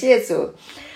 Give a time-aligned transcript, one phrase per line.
[0.00, 0.54] 谢主。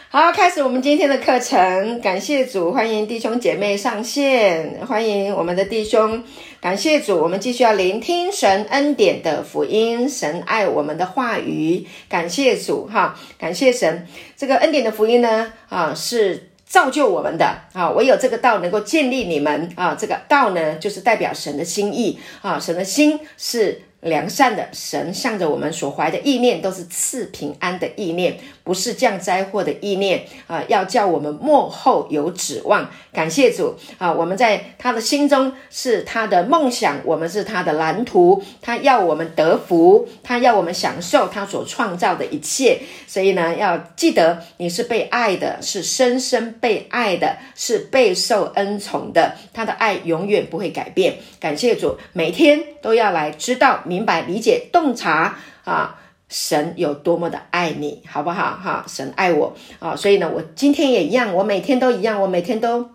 [0.09, 2.01] 好，开始我们今天的课程。
[2.01, 6.23] 感谢主，欢迎弟兄姐妹上线，欢迎我们的弟兄。
[6.59, 11.87] 感谢主，我们继续要聆听神恩典的福音，神爱我们的话语。
[12.09, 14.07] 感谢主，哈，感谢神。
[14.39, 23.83] 这个恩典的福音呢，啊，是造就我们的啊，唯有这个道能够建立你们啊，这个道呢，就是代表神的心意啊，神的心是。
[24.05, 30.63] 良善的神向着我们所怀的意念，都是赐平安的意念，不是降灾祸的意念啊！
[30.69, 32.91] 要叫我们末后有指望。
[33.13, 34.13] 感谢主啊！
[34.13, 38.43] 我们在他的心中是他的梦想，我们是他的蓝图。
[38.61, 42.81] 他要我们得福，他要我们享受他所创造的一切。
[43.07, 49.37] 所以呢，要记得你是被爱的，是深深被爱的，是备受恩宠的。
[49.55, 51.17] 他的爱永远不会改变。
[51.41, 53.81] 感谢主，每天都要来知道。
[53.95, 55.97] 明白、理解、洞察啊，
[56.29, 58.59] 神有多么的爱你，好不好？
[58.61, 62.91] 哈，神爱我啊，所以呢，我今天也一样，我每天都一样，我每天都。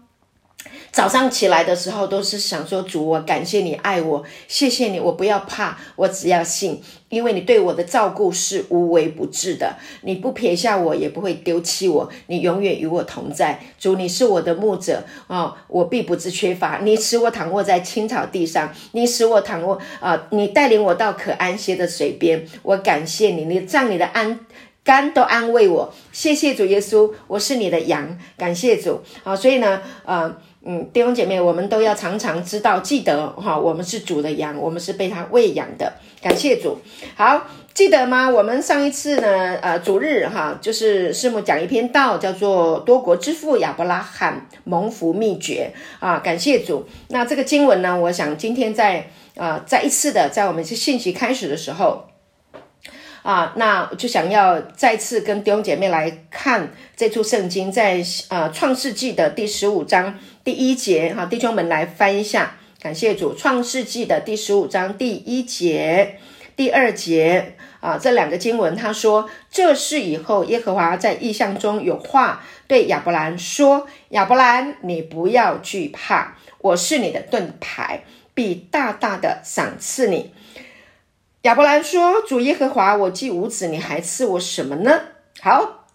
[0.91, 13.61] 早上起来的时候，都是想说：主，我感谢你爱我，谢谢你，我不要怕，我只要信，因为你对我的照顾是无微不至的，你不撇下我，也不会丢弃我，你永远与我同在。
[13.79, 16.79] 主，你是我的牧者哦，我必不致缺乏。
[16.83, 22.45] 你使我躺卧在青草地上，你使我躺卧啊、你带领我到可安歇的水边。
[22.63, 24.39] 我感谢你，你让你的安
[24.83, 25.93] 肝都安慰我。
[26.11, 30.35] 谢谢主耶稣，我是你的羊，感谢主啊、所以呢，呃。
[30.71, 35.91] 嗯，弟兄姐妹，我们都要常常知道、记得哈，我们是主的羊，我们是被他喂养的。
[36.21, 36.77] 感谢主。
[37.15, 38.29] 好，记得吗？
[38.29, 45.71] 我们上一次呢，呃，主日哈，就是师母讲一篇道，叫做《多国之父亚伯拉罕蒙福秘诀》
[46.05, 46.19] 啊。
[46.19, 46.85] 感谢主。
[47.07, 52.05] 那这个经文呢，我想今天在啊，再一次的在我们这信息开始的时候。
[53.21, 66.17] 啊，那就想要再次跟弟兄姐妹来看这处圣经，在呃创世纪的第十五章第一节，哈，弟兄们来翻一下，感谢主，创世纪的第十五章第一节、
[66.55, 80.33] 第二节啊，这两个经文，他说，这是以后，耶和华在异象中有话对亚伯兰说：“亚伯兰，你不要惧怕，我是你的盾牌，必大大的赏赐你。”
[81.43, 84.99] 亚伯兰说：“主耶和华，我既无子，你还赐我什么呢？”
[85.39, 85.85] 好，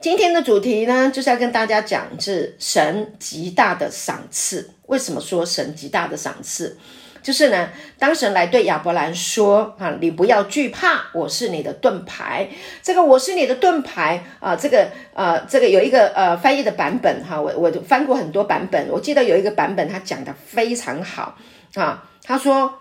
[0.00, 4.70] 今天的主题呢，就是要跟大家讲是神极大的赏赐。
[4.86, 6.76] 为什么说神极大的赏赐？
[7.22, 12.48] 就是呢，当神来对亚伯兰说：“啊，你不要惧怕，我是你的盾牌。”
[12.82, 21.38] 这个“我是你的盾牌”啊，这个呃，这个有一个呃翻译的版本哈，我我翻过很多版本，我记得有一个版本他讲得非常好
[21.76, 22.80] 啊，他说。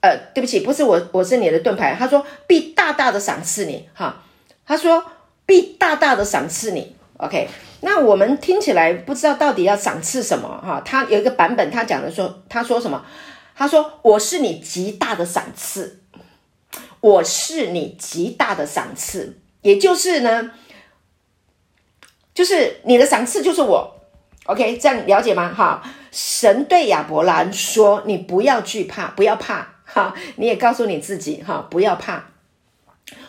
[0.00, 1.96] 呃，对不起，不是我，我是你的盾牌。
[1.98, 4.22] 他说必大大的赏赐你，哈，
[4.64, 5.04] 他说
[5.44, 6.94] 必大大的赏赐你。
[7.16, 7.48] OK，
[7.80, 10.80] 那我们听起来不知道到底要赏赐什么，哈。
[10.84, 13.04] 他有一个版本，他讲的说，他说什么？
[13.56, 16.00] 他说我是你极大的赏赐，
[17.00, 20.52] 我是你极大的赏赐，也就是呢，
[22.32, 23.96] 就是你的赏赐就是我。
[24.44, 25.52] OK，这样了解吗？
[25.52, 25.82] 哈，
[26.12, 32.26] 神对亚伯兰说：“你不要惧怕，不要怕。”哈，你也告诉你自己哈，不要怕，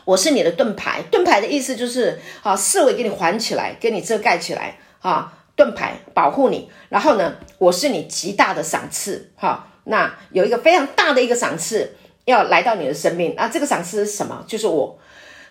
[0.03, 1.01] 我是你的盾牌。
[1.09, 6.69] 盾牌的意思就是，哈，四围给你环起来，给你遮盖起来，哈，盾牌保护你。
[6.89, 13.47] 然后呢，我是你极大的赏赐，哈，那有一个非常大的一个赏赐要来到你的生命啊。
[13.47, 14.43] 这个赏赐是什么？
[14.45, 14.99] 就是我。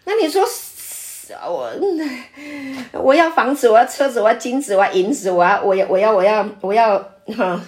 [0.04, 0.42] 那你说，
[1.46, 1.70] 我
[2.92, 6.98] 我要房子，我要车子，我要金子，我要银子，我要我要我要我要我要
[7.36, 7.60] 哈，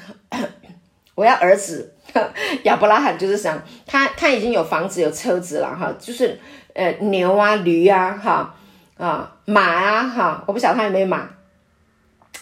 [1.20, 1.92] 我要儿子。
[2.64, 6.40] 亚伯拉罕就是想他，他已经有房子有车子了哈，就是
[6.74, 8.54] 呃牛啊驴啊哈
[8.96, 11.28] 啊马啊哈，我不晓得他有没有马，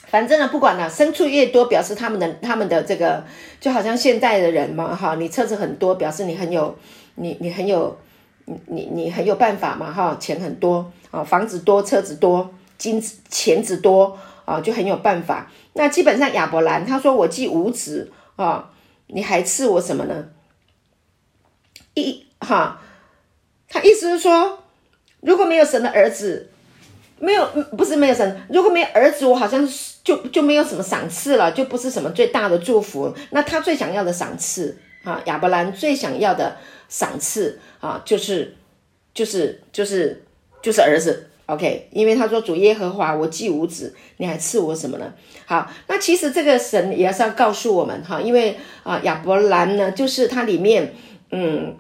[0.07, 3.23] 反正呢不管了，牲畜越多，表示他们的他们的这个
[3.61, 6.75] 就好像现代的人嘛哈，你车子很多，表示你很有
[7.17, 7.99] 你你很有
[8.47, 12.49] 你你你很有办法嘛哈，钱很多啊，房子多车子多
[12.79, 14.17] 金子钱子多
[14.47, 15.51] 啊，就很有办法。
[15.75, 18.73] 那基本上亚伯兰他说我既无子啊。
[19.11, 20.29] 你还赐我什么呢？
[21.95, 22.79] 一哈，
[23.67, 24.63] 他意思是说，
[25.23, 26.51] 如果没有神的儿子，
[27.19, 29.67] 没有不是没有神，如果没有儿子，我好像
[30.05, 33.17] 就就没有什么赏赐了，就不是什么最大的祝福。
[33.31, 36.59] 那他最想要的赏赐啊，亚伯兰最想要的
[36.91, 38.55] 赏赐啊，就是
[39.15, 40.23] 就是就是
[40.61, 41.31] 就是儿子。
[41.49, 45.15] OK，因为他说主耶和华，我既无子，你还赐我什么呢？
[45.47, 50.93] 好，那其实这个神也是要告诉我们哈，因为啊亚伯兰呢，就是他里面
[51.31, 51.75] 嗯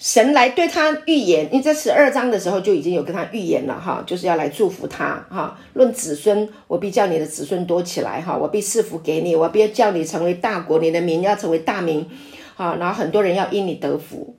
[0.00, 5.56] 神来对他预言，因为在十二章的时候就已经有跟他预言了哈，就是要来祝福他哈。
[5.74, 12.10] 论子孙，我必叫你的子孙多起来哈，我必赐福给你，我必叫你成为大国，你的名要成为大名，
[12.56, 14.34] 好，然后很多人要因你得福。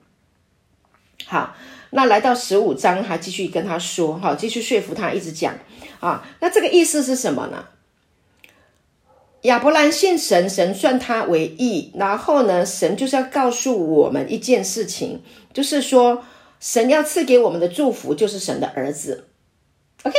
[1.24, 1.54] 好，
[1.94, 5.54] 那来到十五章，还继续跟他说哈，继续说服他，一直讲
[6.00, 6.26] 啊。
[6.40, 7.66] 那这个意思是什么呢？
[9.42, 11.92] 亚伯兰信神，神算他为义。
[11.96, 15.20] 然后呢，神就是要告诉我们一件事情，
[15.52, 16.24] 就是说，
[16.60, 19.26] 神要赐给我们的祝福就是神的儿子。
[20.04, 20.16] OK，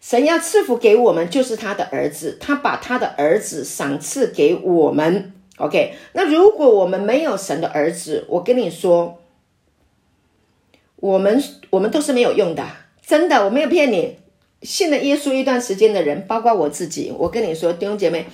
[0.00, 5.32] 神要赐福给我们就是他的儿子，他把他的儿子赏赐给我们。
[5.56, 9.19] OK，那如果我们没有神的儿子，我跟你说，
[11.00, 12.64] 我们我们都是没有用的，
[13.04, 14.16] 真的，我没有骗你。
[14.62, 18.26] 信了耶稣一段时间的人，包括我自己，我跟你说，弟兄姐妹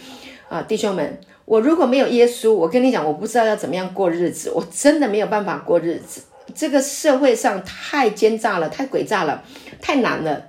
[0.49, 6.23] 啊，弟兄们，我如果没有耶稣，我跟你讲，我不知道要怎么样过日子，我真的没有办法过日子。
[6.53, 9.45] 这个社会上太奸诈了，太诡诈了，
[9.81, 10.49] 太难了，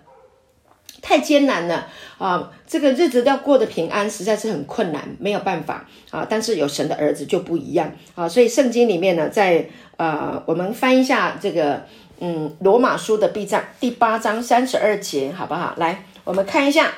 [1.00, 1.88] 太艰难了
[2.18, 2.52] 啊！
[2.66, 6.26] 这个日子要过得平安，实在是很困难，没有办法啊。
[6.28, 11.86] 但是有神的儿子就不一样啊，所以圣经里面呢，在呃，我们翻一下这个。
[12.20, 15.76] 嗯，罗马书的 B 章第八章三十二节，好不好？
[15.78, 16.92] 来，我们看一下，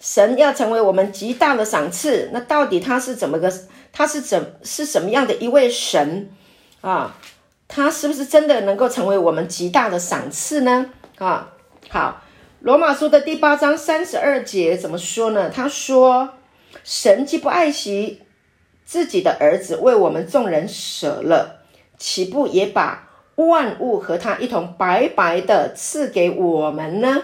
[0.00, 3.52] 神要成为我们极大的赏赐，那到底他是怎么个？
[3.92, 6.30] 他是怎是什么样的一位神
[6.80, 7.16] 啊？
[7.66, 10.90] 他是不是真的能够成为我们极大的赏赐呢？
[11.18, 11.52] 啊，
[11.88, 12.22] 好，
[12.60, 15.50] 罗马书的第八章三十二节怎么说呢？
[15.50, 16.34] 他说
[16.84, 18.22] ：“神既不爱惜
[18.84, 21.62] 自己的儿子，为我们众人舍了，
[21.98, 23.02] 岂不也把？”
[23.36, 27.22] 万物和他一同白白的赐给我们呢？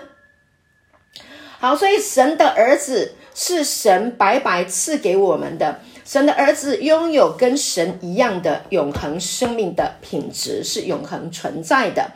[1.59, 5.81] 好，所以神的儿子是神白白赐给我们的。
[6.05, 12.11] 神的儿子拥有跟神一样的永恒生命的品质，是永恒存在的。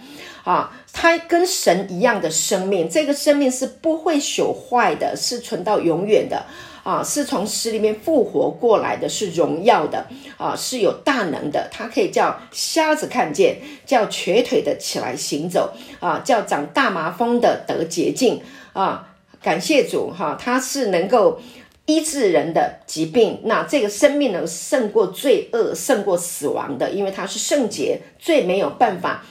[0.45, 6.45] 啊，他跟神一样的生命，这个生命是不会朽坏的，是存到永远的。
[6.87, 10.07] 啊，是从死里面复活过来的，是荣耀的
[10.37, 11.69] 啊，是有大能的。
[11.73, 18.41] 他可以叫瞎子看见，叫瘸腿的起来行走啊，叫长大麻风的得洁净
[18.73, 19.09] 啊。
[19.43, 21.41] 感谢主哈，他是能够
[21.87, 23.41] 医治人的疾病。
[23.43, 29.25] 那这个生命呢，胜过罪恶，胜过死亡的，因为他是圣洁，最没有办法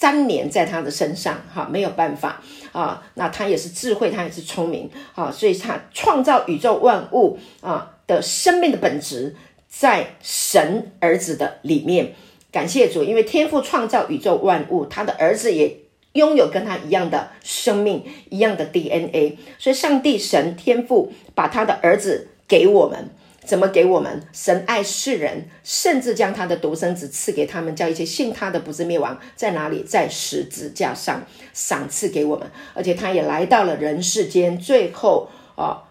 [0.00, 2.40] 粘连在他的身上哈，没有办法。
[2.72, 9.34] 啊，那他也是智慧，他也是聪明啊，所以他创造宇宙万物啊的生命的本质
[9.66, 12.12] 在神儿子的里面。
[12.52, 15.78] 感谢主，因为天父创造宇宙万物，他的儿子也
[16.12, 23.10] 拥有跟他一样的生命，一样的 DNA，所以上帝神天父把他的儿子给我们。
[23.48, 24.20] 怎么给我们？
[24.30, 29.18] 神爱世人，甚至将他的独生子赐给他们，叫一切信他的不是灭亡。
[29.34, 29.82] 在哪里？
[29.82, 31.22] 在十字架上
[31.54, 35.84] 赏赐给我们，而且他也来到了人世间，最后啊，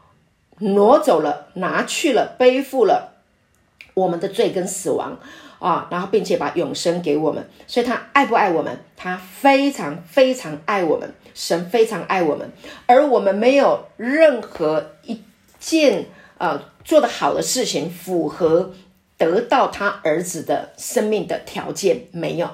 [0.59, 3.23] 挪走了，拿去了，背负了
[3.95, 5.17] 我们的罪跟死亡
[5.57, 7.49] 啊，然后并且把永生给我们。
[7.65, 8.77] 所以他爱不爱我们？
[8.95, 12.51] 他非常非常爱我们，神非常爱我们，
[12.85, 15.23] 而我们没有任何一
[15.57, 16.05] 件。
[16.37, 18.73] 呃，做的好的事情，符合
[19.17, 22.49] 得到他儿子的生命的条件没有？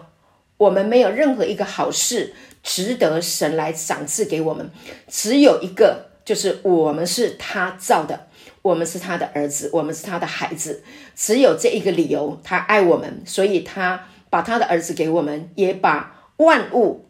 [0.58, 4.70] 我们没有任何一个好事值得神来赏赐给我们。
[5.10, 8.28] 只有一个，就是我们是他造的，
[8.62, 10.84] 我们是他的儿子，我们是他的孩子。
[11.16, 17.10] 只有这一个理由，他爱我们，所以他把他的儿子给我们，也把万物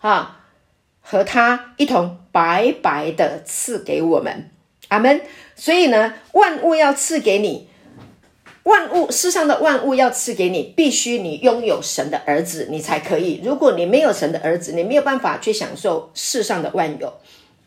[0.00, 0.40] 啊
[1.00, 4.50] 和他一同白白的赐给我们。
[4.92, 5.20] 阿门。
[5.56, 7.68] 所以呢，万物要赐给你，
[8.64, 13.40] 万物世上的万物要赐给你，必须你拥有神的儿子，你才可以。
[13.44, 17.12] 如果你没有神的儿子，你没有办法去享受世上的万有。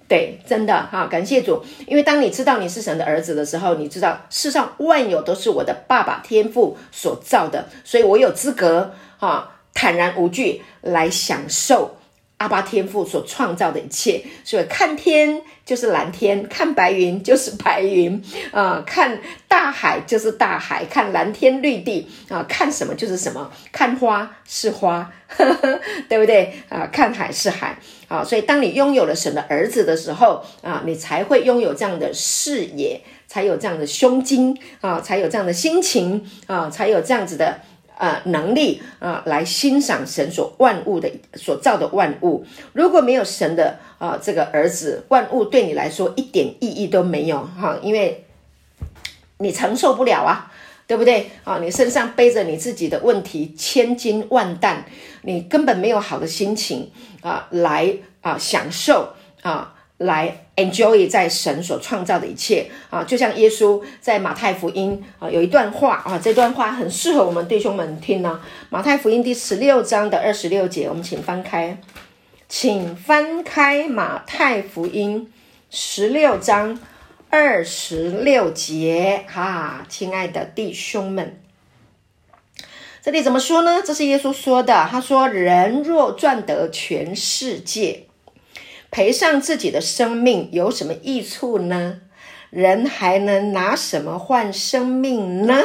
[0.08, 1.63] 对，真的哈，感谢主。
[1.88, 11.98] 因为当你知道你是神的儿子的时候，你知道世上万有都是我的爸爸天父所造的，所以我有资格哈，坦然无惧来享受。
[12.38, 27.77] 阿爸天父所创造的一切，所以看天就是蓝天，看白云就是白云啊、看大海就是大海，看蓝天绿地啊、看什么就是什么，看花是花，呵 呵对不对啊、看海是海
[28.08, 37.62] 啊、所以当你拥有了神的儿子的时候啊、你才会拥有这样的视野，才有这样的胸襟啊、才有这样的心情啊、才有这样子的。
[37.98, 42.46] 呃，能力啊、来欣赏神所万物的所造的万物。
[42.74, 48.25] 如果没有神的啊、这个儿子，万物对你来说一点意义都没有哈，因为
[49.38, 50.52] 你承受不了啊
[50.88, 51.60] 对不对啊？
[51.60, 54.86] 你身上背着你自己的问题，千斤万担，
[55.24, 63.04] 你根本没有好的心情啊，来啊享受啊，来 enjoy 在神所创造的一切啊。
[63.04, 71.78] 就像耶稣在马太福音啊有一段话啊，这段话很适合我们弟兄们听呢、马太福音第十六章的二十六节，我们请翻开，
[72.50, 75.32] 请翻开马太福音
[75.70, 76.80] 十六章。
[77.32, 81.38] 二十六节，哈、亲爱的弟兄们，
[83.02, 83.82] 这里怎么说呢？
[83.86, 84.88] 这是耶稣说的。
[84.90, 88.06] 他说：“人若赚得全世界，
[88.96, 91.98] 赔上自己的生命，有什么益处呢？
[92.50, 95.62] 人还能拿什么换生命呢？”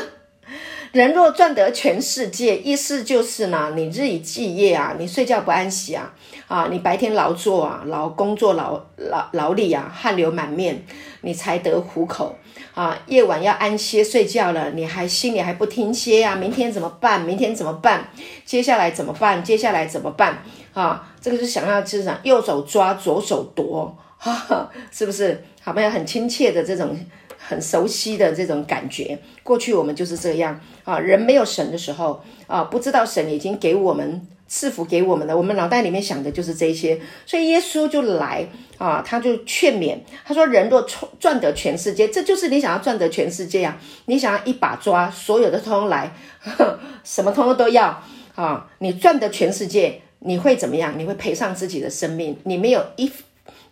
[0.91, 6.13] 人若赚得全世界，意思就是呢，你日以继夜啊，你睡觉不安息啊，
[6.49, 10.85] 啊，你白天劳作啊，劳工作劳劳劳力啊，汗流满面，
[11.21, 12.37] 你才得糊口
[12.75, 17.23] 啊，夜晚要安歇睡觉了，你还心里还不停歇啊，明天怎么办？
[17.23, 18.09] 明天怎么办？
[18.45, 19.45] 接下来怎么办？
[19.45, 20.43] 接下来怎么办？
[20.73, 25.43] 啊，这个是想要就是讲右手抓，左手夺， 哈哈，是不是？
[25.63, 26.99] 好朋友很亲切的这种。
[27.43, 31.01] 很熟悉的这种感觉，过去我们就是这样啊。
[31.01, 37.01] 人没有神的时候啊，不知道神已经给我们赐福给我们了，我们脑袋里面想的就是这些。
[37.27, 38.47] 所以耶稣就来
[38.79, 40.87] 啊，他就劝勉他说：“人若
[41.19, 43.77] 赚得全世界，这就是你想要赚得全世界啊！
[44.05, 48.01] 你想要一把抓，所有的通通来，呵 什么通通都要
[48.37, 48.69] 啊！
[48.79, 50.95] 你赚得全世界，你会怎么样？
[50.97, 53.13] 你会赔上自己的生命，你没有一。”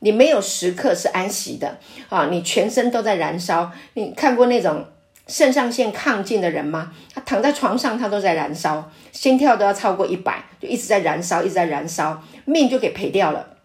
[0.01, 1.77] 你没有时刻是安息的
[2.09, 2.29] 啊！
[2.31, 3.73] 你全身都在燃烧。
[3.95, 4.85] 你看过那种
[5.27, 6.93] 肾上腺亢进的人吗？
[7.13, 13.57] 他躺在床上，他都在燃烧，心跳都要超过一百，就一直在燃烧，一直在燃烧，命就给赔掉了。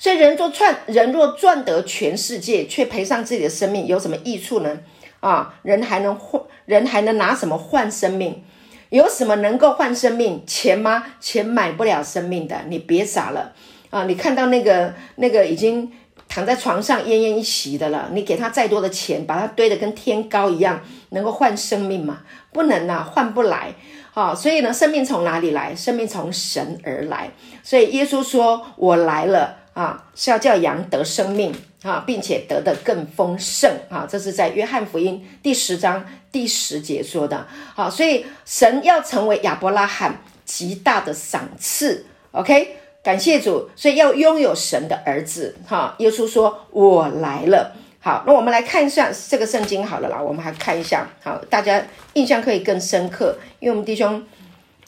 [0.00, 4.80] 所以人若赚，人若赚得全世界，却赔上自己的生命，有什么益处呢？
[5.20, 8.42] 啊，人还能换，人还能拿什么换生命？
[8.90, 10.44] 有什么能够换生命？
[10.46, 11.04] 钱吗？
[11.20, 13.52] 钱买不了生命的，你别傻了。
[13.90, 15.90] 啊，你看到那个那个已经
[16.28, 20.80] 躺在床上奄奄一息的了，你给他再多的钱，把他堆得跟天高一样，
[21.10, 22.20] 能够换生命吗？
[22.52, 23.74] 不能呐、啊，换不来。
[24.12, 25.74] 啊，所以呢，生命从哪里来？
[25.74, 27.30] 生命从神而来。
[27.62, 37.46] 所以耶稣说：“我来了啊，是要叫羊得生命啊，并且得的更丰盛啊。”这是在约翰福音第十章第十节说的。
[37.74, 42.04] 好，所以神要成为亚伯拉罕极大的赏赐。
[42.32, 42.76] OK。
[43.02, 45.94] 感谢主，所以要拥有神的儿子，哈！
[46.00, 50.20] 耶稣说：“我来了。”好，那我们来看一下这个圣经好了啦。
[50.20, 51.82] 我们还看一下，好，大家
[52.12, 54.22] 印象可以更深刻，因为我们弟兄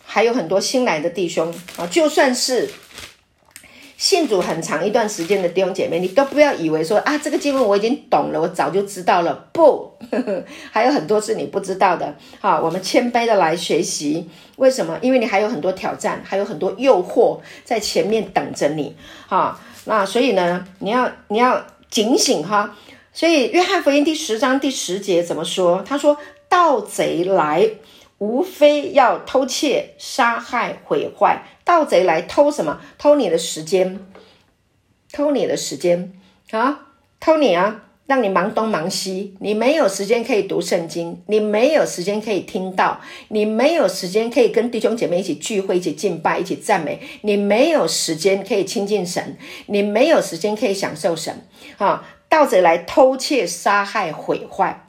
[0.05, 2.69] 还有很多新来的弟兄啊，就算是。
[4.03, 9.33] 信主很长一段时间的弟兄姐妹，你都不要以为说啊，这个经文我已经懂了，我早就知道了。
[9.53, 12.13] 不，呵呵，还有很多是你不知道的。
[12.41, 14.29] 好，我们谦卑的来学习。
[14.57, 14.99] 为什么？
[15.03, 18.97] 因为你还有很多挑战，还有很多诱惑在前面等着你。
[19.29, 22.77] 好，那所以呢，你要你要警醒哈。
[23.13, 25.81] 所以约翰福音第十章第十节怎么说？
[25.87, 26.19] 他说
[26.51, 27.71] ：“盗贼来。”
[28.23, 31.43] 无非要偷窃、杀害、毁坏。
[31.65, 32.81] 盗贼来偷什么？
[32.97, 33.99] 偷你的时间，
[35.13, 36.13] 偷你的时间
[36.53, 36.87] 啊！
[37.19, 37.83] 偷你啊！
[38.07, 49.37] 让你忙东忙西，你没有时间可以读圣经，你没有时间可以听道，你没有时间可以跟弟兄姐妹一起聚会、一起敬拜、一起赞美，你没有时间可以亲近神，
[49.67, 51.45] 你没有时间可以享受神
[51.79, 52.09] 啊！
[52.29, 54.82] 盗贼来偷窃、杀害、毁坏。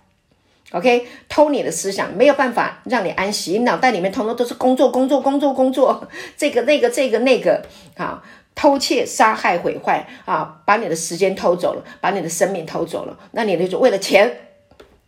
[0.73, 7.63] OK，偷你的思想，没有办法让你安息，脑袋里面通通都是工作，工作，工作，工作， 这个、那个、这个、那个，
[7.95, 8.23] 啊，
[8.55, 14.47] 偷窃、杀害、毁坏，啊，把你的时间偷走了，把你的生命偷走了，那你就为了钱，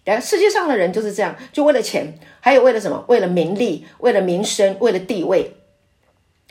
[0.05, 3.03] 哎，世界上的人就是这样，就为了钱，还有为了什么？
[3.07, 5.55] 为了名利，为了名声，为了地位，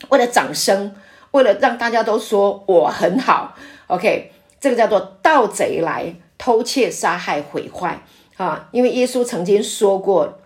[0.08, 0.92] 为了掌声，
[1.30, 3.54] 为了让大家都说我很好。
[3.86, 8.02] OK，这个叫做盗贼来偷窃、杀害、毁坏。
[8.36, 10.38] 啊，因为耶稣曾经说过，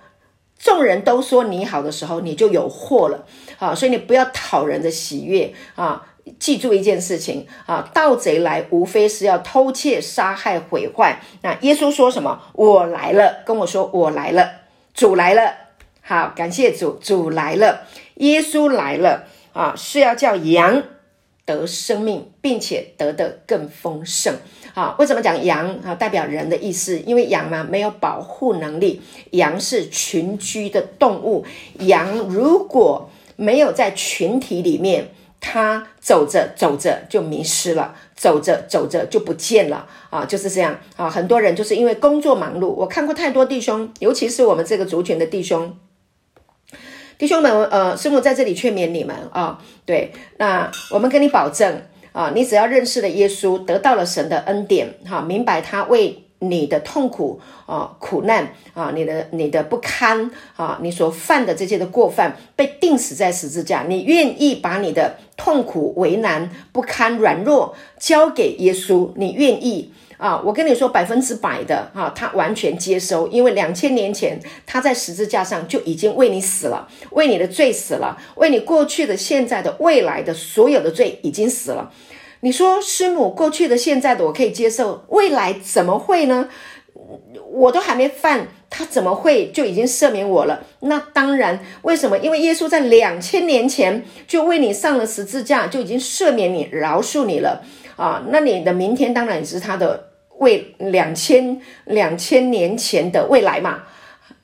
[0.59, 3.27] 众人都说你好的时候，你就有祸了。
[3.59, 6.07] 啊，所以你不要讨人的喜悦啊！
[6.39, 11.21] 记住一件事情啊，盗贼来无非是要偷窃、杀害、毁坏。
[11.43, 12.41] 那耶稣说什么？
[12.53, 14.49] 我来了，跟我说我来了，
[14.93, 15.55] 主来了。
[16.03, 20.83] 好，感谢主，主来了，耶稣来了啊，是要叫羊
[21.57, 24.35] 得生命，并且得的更丰盛。
[24.75, 25.95] 啊，为什么讲羊啊？
[25.95, 29.01] 代表人的意思，因为羊呢没有保护能力，
[29.31, 31.45] 羊是群居的动物，
[31.81, 35.09] 羊如果没有在群体里面，
[35.41, 41.09] 他走着走着就迷失了，走着走着就不见了啊，就是这样啊。
[41.09, 45.77] 很多人就是因为工作忙碌，我看过太多弟兄，尤其是我们这个族群的弟兄，
[47.19, 51.83] 弟兄们，呃，师母在这里劝勉你们啊，对，那我们跟你保证
[52.13, 56.25] 啊，你只要认识了耶稣，得到了神的恩典，哈、明白他为。
[56.41, 69.11] 你的痛苦啊，苦难啊，你的你的不堪啊，你所犯的这些的过犯被钉死在十字架，你愿意把你的痛苦、为难、不堪、软弱交给耶稣？
[69.17, 70.39] 你愿意啊？
[70.45, 81.91] 我跟你说，百分之百的啊，他完全接收，因为两千年前他在十字架上就已经为你死了，为你的罪死了，为你过去的、现在的、未来的所有的罪已经死了。
[82.41, 86.49] 你说师母，过去的、现在的我可以接受，未来怎么会呢？
[87.51, 90.65] 我都还没犯，他怎么会就已经赦免我了？
[90.81, 92.19] 那当然，为什么？
[92.19, 97.63] 因为耶稣在两千年前就为你上了十字架，就已经赦免你、饶恕你了
[97.97, 98.23] 啊！
[98.31, 100.08] 那你的明天当然也是他的
[100.39, 103.85] 未两千两千年前的未来嘛？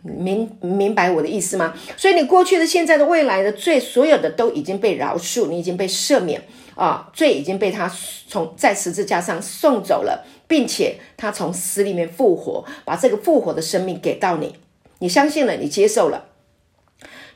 [0.02, 1.74] 明明白我的意思吗？
[1.96, 6.42] 所以你过去的、现在的、未来的罪，所有的都已经被饶恕，你已经被赦免。
[6.74, 7.88] 啊，罪已经被他
[8.26, 14.56] 从在十字架上送走了，并且他从死里面复活，把这个复活的生命给到你。
[14.98, 16.24] 你相信了，你接受了，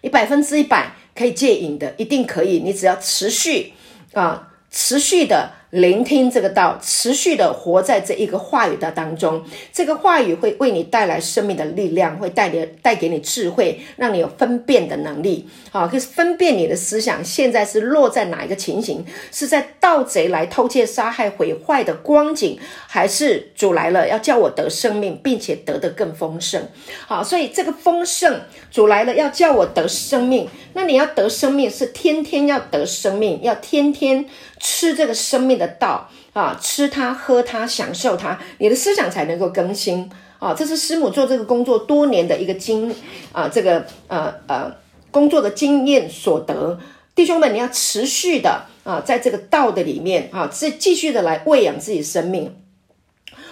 [0.01, 2.59] 你百分之一百可以戒瘾的，一定可以。
[2.59, 3.75] 你只要持续
[4.13, 5.53] 啊，持续的。
[5.71, 15.47] 聆听这个道，持续的活在这一个话语的当中，这个话语会为你带来生命的力量，会带你带给你智慧，让你有分辨的能力。
[15.71, 19.05] 好，可是分辨你的思想现在是落在哪一个情形？
[19.31, 26.63] 是在盗贼来偷窃、杀害、毁坏的光景，还是主来了要叫我得生命，并且得的更丰盛？
[27.07, 34.25] 好，所以这个丰盛，主来了要叫我得生命，那你要得生命是天天要得生命，要天天。
[34.61, 40.55] 吃这个生命的道啊，吃它、喝它、享受它，你的思想才能够更新啊！
[40.55, 42.95] 这是师母做这个工作多年的一个经
[43.33, 44.73] 啊，这个呃呃
[45.11, 46.79] 工作的经验所得。
[47.15, 52.55] 弟兄们，你要持续的啊，在这个道的里面啊，继继续的来喂养自己生命。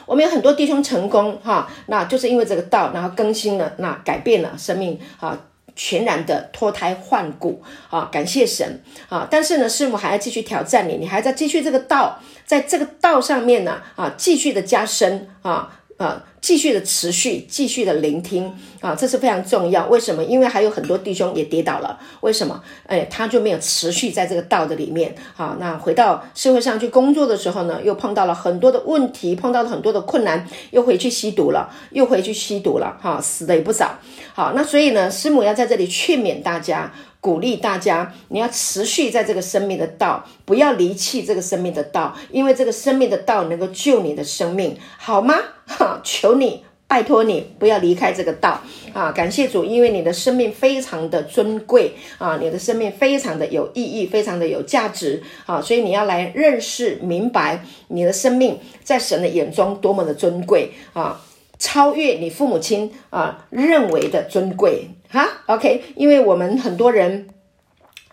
[0.07, 5.37] 我们有很多弟兄成功哈、那就是因为这个道，然后更新了，那改变了生命啊。
[5.77, 8.09] 全然的脱胎换骨啊！
[8.11, 9.29] 感谢神啊！
[9.31, 16.25] 但是呢，师母还要继续挑战你，你还在继续这个道，在这个道上面呢啊，继续的加深啊啊！
[16.47, 19.85] 继续的持续，继续的聆听啊，这是非常重要。
[19.89, 20.23] 为什么？
[20.23, 21.99] 因为还有很多弟兄也跌倒了。
[22.21, 22.63] 为什么？
[22.87, 25.57] 哎，他就没有持续在这个道的里面啊。
[25.59, 33.99] 那回到社会上去工作的时候呢，又碰到了很多的问题，碰到了很多的困难，又回去吸毒了，又回去吸毒了，哈，死的也不少。
[34.33, 36.93] 好，那所以呢，师母要在这里劝勉大家。
[37.27, 45.35] 鼓励大家，你要持续在这个生命的道，不要离弃这个生命的道，因为这个生命的道能够救你的生命，好吗？
[45.67, 48.61] 哈，求你，拜托你，不要离开这个道
[48.93, 49.11] 啊！
[49.11, 61.21] 感谢主，因为你的生命非常的尊贵啊，你的生命非常的有意义，非常的有价值啊，所以你要来认识、明白你的生命在神的眼中多么的尊贵啊，
[61.59, 64.91] 超越你父母亲啊认为的尊贵。
[65.09, 67.29] 哈，OK，因为我们很多人，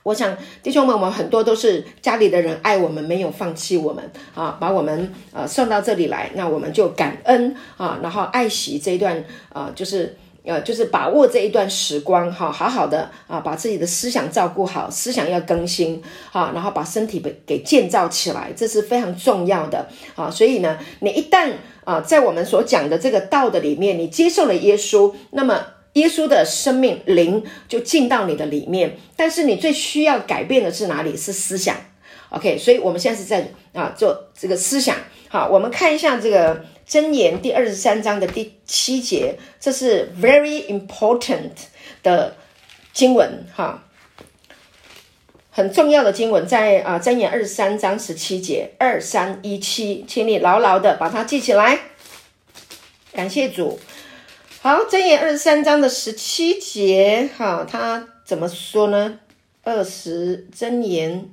[0.04, 16.02] 我想弟兄们，我们很多都是家里的人爱我们，没有放弃我们啊，把我们啊送到这里来，那我们就感恩啊，然后爱惜这一段啊，就是呃，就是把握这一段时光哈，好好的啊，把自己的思想照顾好，思想要更新
[16.32, 20.30] 啊，然后把身体给给建造起来，这是非常重要的啊。
[20.30, 21.52] 所以呢，你一旦
[21.84, 25.66] 啊，在我们所讲的这个道的里面，你接受了耶稣，那么。
[25.94, 31.16] 耶稣的生命灵就进到你的里面，但是你最需要改变的是哪里？
[31.16, 31.78] 是思想。
[32.30, 34.98] OK，所以我们现在是在啊做这个思想。
[35.30, 41.52] 好，我们看一下这个箴言第二十三章的第七节，这是 very important
[42.02, 42.36] 的
[42.92, 43.84] 经文哈，
[45.50, 51.80] 很重要的经文，在啊箴言二十三章十七节，二三一七，请你牢牢的把它记起来。
[53.12, 53.80] 感谢主。
[54.62, 59.20] 好，箴言二十三章的十七节，哈，它怎么说呢？
[59.64, 61.30] 二十箴言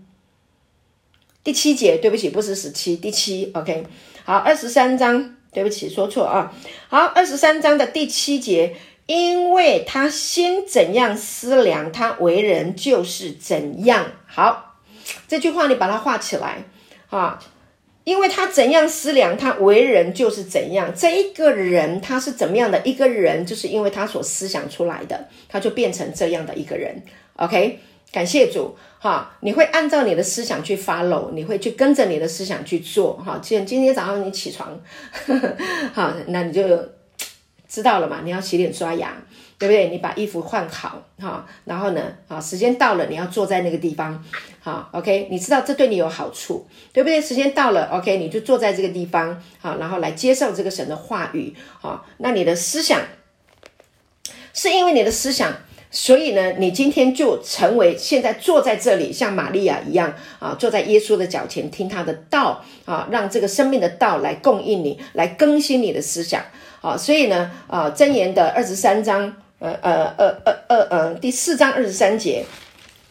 [1.42, 3.86] 第七节，对不起，不是十七，第七，OK。
[4.24, 6.52] 好，二十三章，对不起，说错啊。
[6.88, 14.12] 好，二十三章的第七节，因为他先怎样思量，他为人就是怎样。
[14.26, 14.76] 好，
[15.26, 16.64] 这句话你把它画起来，
[17.08, 17.38] 啊。
[18.02, 20.92] 因为他怎样思量，他为人就是怎样。
[20.96, 27.02] 这一个人他是怎么样的一个人，就是因为他所思想出来的，他就变成这样的一个人。
[27.36, 27.78] OK，
[28.12, 33.38] 感谢主，哈，你会按照你的思想去 follow，你会去跟着你的思想去做，哈。
[33.40, 34.68] 既然今天早上你起床，
[35.26, 35.56] 呵呵
[35.92, 36.62] 好，那你就
[37.68, 39.16] 知道了嘛，你要洗脸刷牙，
[39.58, 39.90] 对不对？
[39.90, 44.24] 你把衣服换好，哈，然后呢，啊，时间到了，你要坐在那个地方，
[44.58, 47.20] 好，OK，你知道这对你有好处，对不对？
[47.20, 53.00] 时间到了，OK，你就坐在这个地方，好，然后来接受这个神的话语，好，那你的思想
[54.52, 55.54] 是因为你的思想。
[55.92, 66.44] 所以呢，你今天就成为现在坐在这里，像玛利亚一样啊，坐在耶稣的脚前听他的道啊，让这个生命的道来供应你，来更新你的思想
[66.80, 66.96] 啊。
[66.96, 72.44] 所以呢，啊，箴言的二十三章，呃呃呃呃呃呃，第四章二十三节，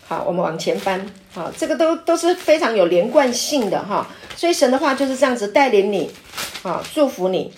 [0.07, 4.07] 好，我们往前翻，好，这个都都是非常有连贯性的哈。
[4.37, 6.09] 所以神的话就是这样子带领你，
[6.63, 7.51] 啊，祝福你。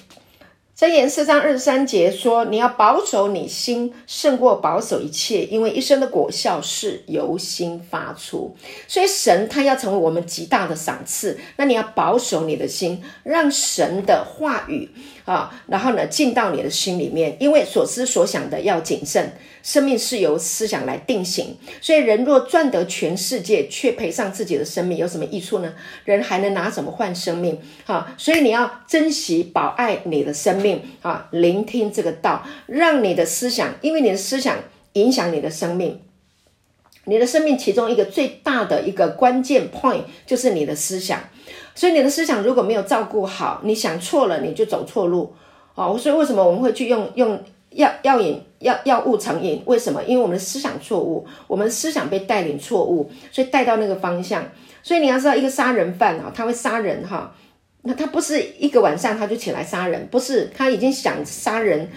[0.81, 8.55] 箴言四章二十三节说：“你要保守你心，胜过保守一切，因为一生的果效是由心发出。
[8.87, 11.39] 所以神他要成为我们极大的赏赐。
[11.57, 14.89] 那你要保守你的心，让神的话语
[15.25, 19.31] 啊，然后呢进到你的心里面，因为所思所想的要谨慎。”
[19.63, 25.71] 生命是由思想来定型，所以人若赚得全世界，却赔上自己的生命，有什么益处呢？
[26.03, 27.59] 人还能拿什么换生命？
[27.85, 31.27] 哈，所以你要珍惜、保爱你的生命啊！
[31.29, 34.57] 聆听这个道，让你的思想，因为你的思想
[34.93, 36.01] 影响你的生命，
[37.05, 41.21] 你的生命其中一个最大的一个关键 point 就是你的思想。
[41.75, 45.33] 所以你的思想如果没有照顾好，你想错了，你就走错路
[45.75, 45.97] 哦！
[45.97, 47.39] 所以为什么我们会去用用？
[47.73, 50.03] 药药瘾药药物成瘾，为什么？
[50.03, 54.43] 因为我们的思想错误，我们思想被带领错误，所以带到那个方向。
[54.83, 57.33] 所以你要知道，一个杀人犯啊，他会杀人哈，
[57.83, 61.89] 那他不是一个晚上他就起来杀人，不是，他已经想杀人。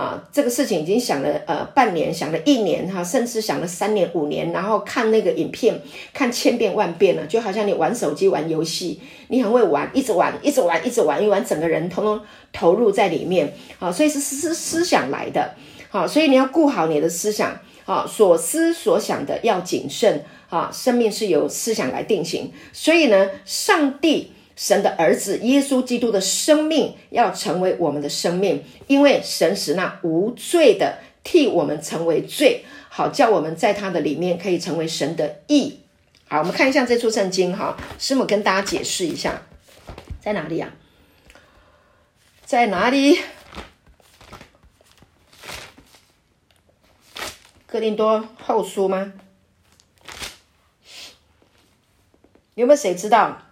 [0.00, 5.78] 啊，这个事情已经想了呃半年，想了一年哈，甚至想了三年五年，然后看那个影片
[6.14, 12.18] 看千遍万遍了，就好像你玩手机玩游戏，你很会玩，一直玩，一直玩，一直玩，一玩整个人通通
[12.50, 15.54] 投入在里面，啊，所以是思思想来的，
[15.90, 24.32] 好，所以你要顾好你的思想，好，所思所想的要谨慎，啊，生命是由思想来定型，所以呢，上帝。
[24.60, 35.80] 神的儿子耶稣基督的生命要成为我们的生命，因为神使那无罪的替我们成为罪，好叫我们在他的里面可以成为神的义。
[36.28, 39.40] 好，我们看一下这处圣经哈，师母跟大家解释一下，
[40.20, 40.74] 在哪里呀？
[42.44, 43.18] 在哪里？
[47.66, 49.14] 哥林多后书吗？
[52.56, 53.46] 有没有谁知道？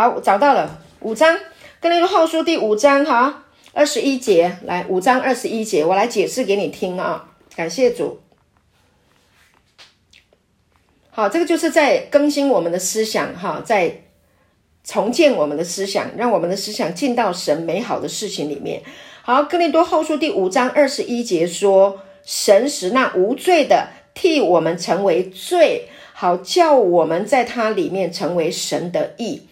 [0.00, 1.38] 好，找到了五章，
[1.78, 7.28] 哥林多后书第五章哈，二十一节，来五章二十一节，我来解释给你听啊。
[7.54, 8.18] 感谢主。
[11.10, 14.04] 好，这个就是在更新我们的思想哈，在
[14.82, 18.82] 重建我们的思想，让我们的思想进到神美好的事情里面。
[19.20, 29.42] 好，哥林多后书第五章二十一节说：“神使那无罪的替我们成为罪，好叫我们在他里面成为神的义。”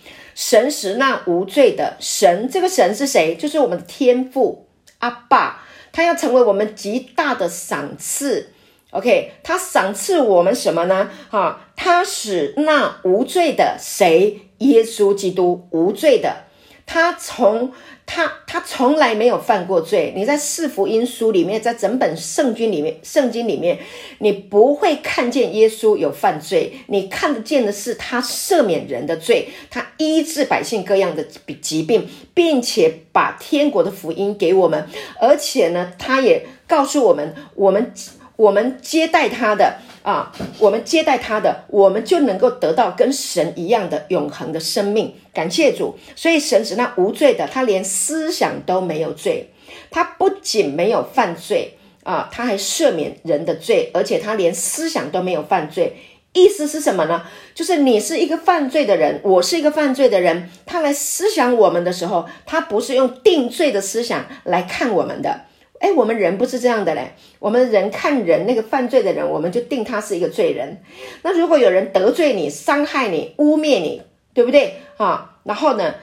[0.41, 3.35] 神使那无罪的神，这个神是谁？
[3.35, 8.51] 就是我们的天父阿爸，他要成为我们极大的赏赐。
[8.91, 11.11] OK，他赏赐我们什么呢？
[11.29, 14.43] 哈，他使那无罪的谁？
[14.59, 16.45] 耶稣基督无罪的，
[16.87, 17.73] 他从。
[18.11, 20.15] 他他从来没有犯过罪。
[20.17, 23.79] 你在四福音书里面，在整本圣经里面，圣经里面，
[24.21, 26.73] 你不会看见耶稣有犯罪。
[26.87, 31.23] 你看得见的是他赦免人的罪，他医治百姓各样的
[31.61, 34.89] 疾病，并且把天国的福音给我们。
[35.21, 37.93] 而且呢，他也告诉我们，我们
[38.37, 39.77] 我们接待他的。
[40.09, 45.15] 啊，我们接待他的，我们就能够得到跟神一样的永恒的生命。
[45.35, 49.51] 感谢主，所以神是那无罪的，他连思想都没有罪，
[49.91, 55.99] 他不仅没有犯罪啊，他还赦免人的罪，而且他连思想都没有犯罪。
[56.33, 57.25] 意思是什么呢？
[57.55, 65.43] 就是你是一个犯罪的人，我是一个犯罪的人，他来思想我们的时候，他不是用定罪的思想来看我们的。
[65.81, 67.13] 哎，我们人不是这样的嘞。
[67.39, 70.83] 我们人看人那个犯罪的人，我们就定他是一个罪人。
[71.23, 74.03] 那如果有人得罪你、伤害你、污蔑你，
[74.35, 75.39] 对不对啊？
[75.45, 75.95] 然后呢，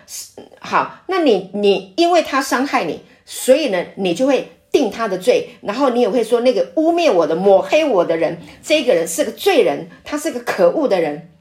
[0.59, 5.49] 好，那你你因为他伤害你，所以呢，你就会定他的罪。
[5.61, 11.31] 然后你也会说，那个污蔑我的、抹黑我的人，这个人是个罪人，他是个可恶的人。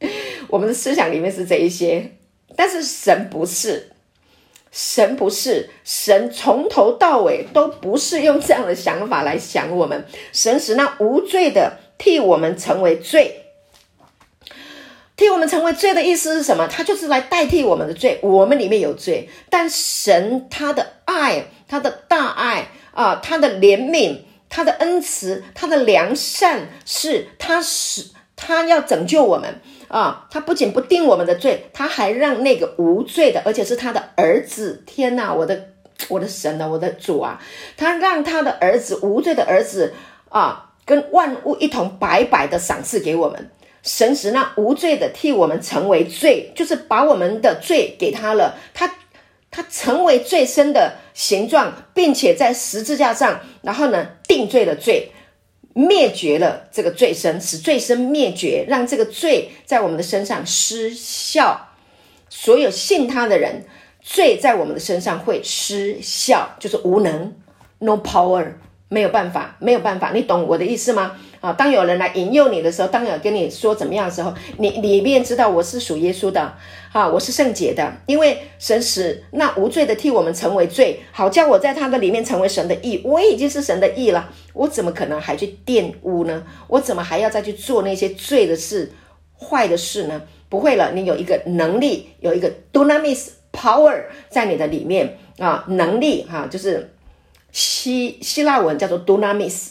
[0.48, 2.12] 我们的思想里面是这一些，
[2.54, 3.89] 但是神不是。
[4.70, 10.04] 神不是，神从头到尾都不是用这样的想法来想我们。
[10.32, 13.46] 神使那无罪的替我们成为罪，
[15.16, 16.68] 替我们成为罪的意思是什么？
[16.68, 18.20] 他就是来代替我们的罪。
[18.22, 29.60] 我们里面有罪，但神他的爱，他的大爱啊，他的怜悯，他的恩慈，他的良善，是他使他要拯救我们。
[29.90, 34.84] 啊，他不仅不定我们的罪，他还让那个无罪的，而且是他的儿子。
[34.86, 35.70] 天哪，我的
[36.08, 37.42] 我的神啊，我的主啊！
[37.76, 39.92] 他让他的儿子无罪的儿子
[40.28, 43.50] 啊，跟万物一同白白的赏赐给我们。
[43.82, 48.56] 神使那无罪的替我们成为罪，就是把我们的罪给他了。
[48.72, 48.94] 他
[49.50, 55.10] 他成为罪身的形状，并且在十字架上，然后呢，定罪了罪。
[55.74, 61.68] 灭绝了这个罪身，使罪身灭绝，让这个罪在我们的身上失效。
[62.28, 63.64] 所有信他的人，
[64.00, 67.34] 罪在我们的身上会失效，就是无能
[67.78, 68.52] ，no power。
[68.92, 71.16] 没有办法，没有办法，你懂我的意思吗？
[71.40, 76.54] 啊，当有人来引诱你的时候，当有跟你说怎么样的时候，你里面知道我是属耶稣的，
[76.92, 83.00] 啊，我是圣洁的，因为神使那无罪的替我们成为罪，好叫我在他的里面成为神的义。
[83.04, 86.42] 我已经是神的义了，我怎么可能还去玷污呢？
[86.68, 88.92] 我怎么还要再去做那些罪的事、
[89.38, 90.20] 坏的事呢？
[90.48, 96.92] 不会了，你有一个能力，有一个 dunamis power 在你的里面啊，能力哈、就是。
[97.52, 99.70] 希希腊文叫做 dunamis，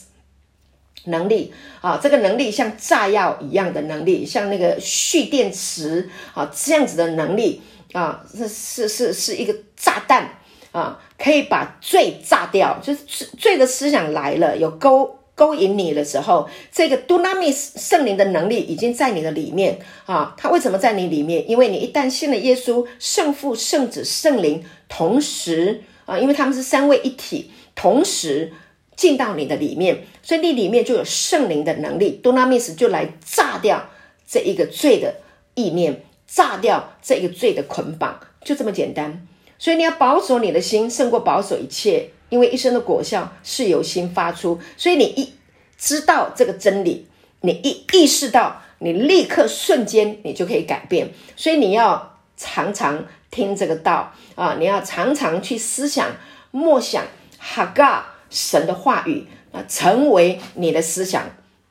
[1.05, 7.61] 能力啊，这个能力像炸药一样的能力，像那个蓄电池啊这样子的能力
[7.93, 10.29] 啊，是是是是一个炸弹
[10.71, 12.79] 啊，可以把罪炸掉。
[12.83, 20.35] 就是罪的思想来了，有勾勾引你的时候，这个 dunamis 圣灵的能力已经在你的里面啊。
[20.37, 21.49] 它为什么在你里面？
[21.49, 27.51] 因为你一旦信了耶稣，圣父、圣子、圣灵同时啊，因为他们是三位一体。
[27.75, 28.51] 同时
[28.99, 33.89] 进到你的里面，所以你里面就有圣灵的能力，Dunamis 就来炸掉
[34.27, 35.15] 这一个罪的
[35.55, 39.25] 意念，炸掉这一个罪的捆绑，就这么简单。
[39.57, 44.59] 所以你要保守你的心，胜过保守一切，因为一生的果效是由心发出。
[44.75, 45.33] 所以你一
[45.77, 47.07] 知道这个真理，
[47.39, 51.09] 你一意识到，你立刻瞬间你就可以改变。
[51.37, 56.17] 所以你要常常听这个道啊，你要常常去思想、
[56.51, 57.05] 默想。
[57.41, 61.23] 哈嘎，神的话语啊，成为你的思想，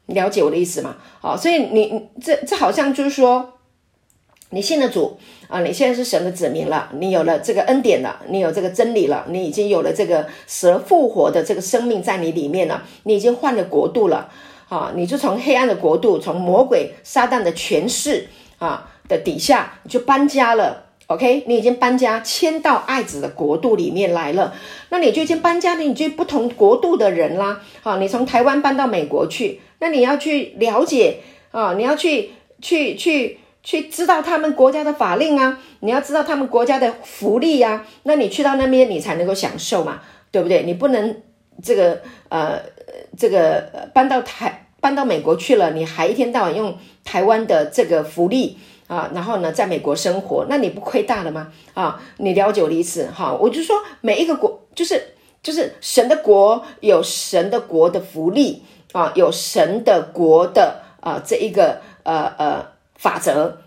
[0.07, 0.97] 了解我的意思吗？
[1.21, 3.55] 好，所以你这这好像就是说，
[4.51, 5.18] 你信了主
[5.49, 14.31] 啊，你现在是神的子民了，你有了这个恩典了，你有这个真理了，你已经有了这个死复活的这个生命在你里面了，你已经换了国度了
[14.68, 20.88] 啊，你就从黑暗的国度，从魔鬼撒旦的权势啊的底下，你就搬家了。
[21.09, 24.55] OK，你已经搬家迁到爱子的国度里面来了，
[24.90, 27.62] 那你就已经搬家了，你就不同国度的人啦。
[27.81, 37.87] 好，你从台湾搬到美国去，那你要去了解啊，你要去去去去知道他们国家的法令啊，你要知道他们国家的福利呀。
[38.03, 40.64] 那你去到那边，你才能够享受嘛，对不对？
[40.64, 41.23] 你不能
[41.62, 42.61] 这个呃
[43.16, 48.59] 这个搬到台搬到美国去了，你还一天到晚用台湾的这个福利。
[48.88, 51.53] 啊，然后呢，在美国生活，那你不亏大了吗？
[51.74, 53.33] 啊，你了解我的意思哈？
[53.33, 63.59] 我就说每一个国，就是就是神的国有神的国的福利啊，有神的国的啊这一个呃呃法则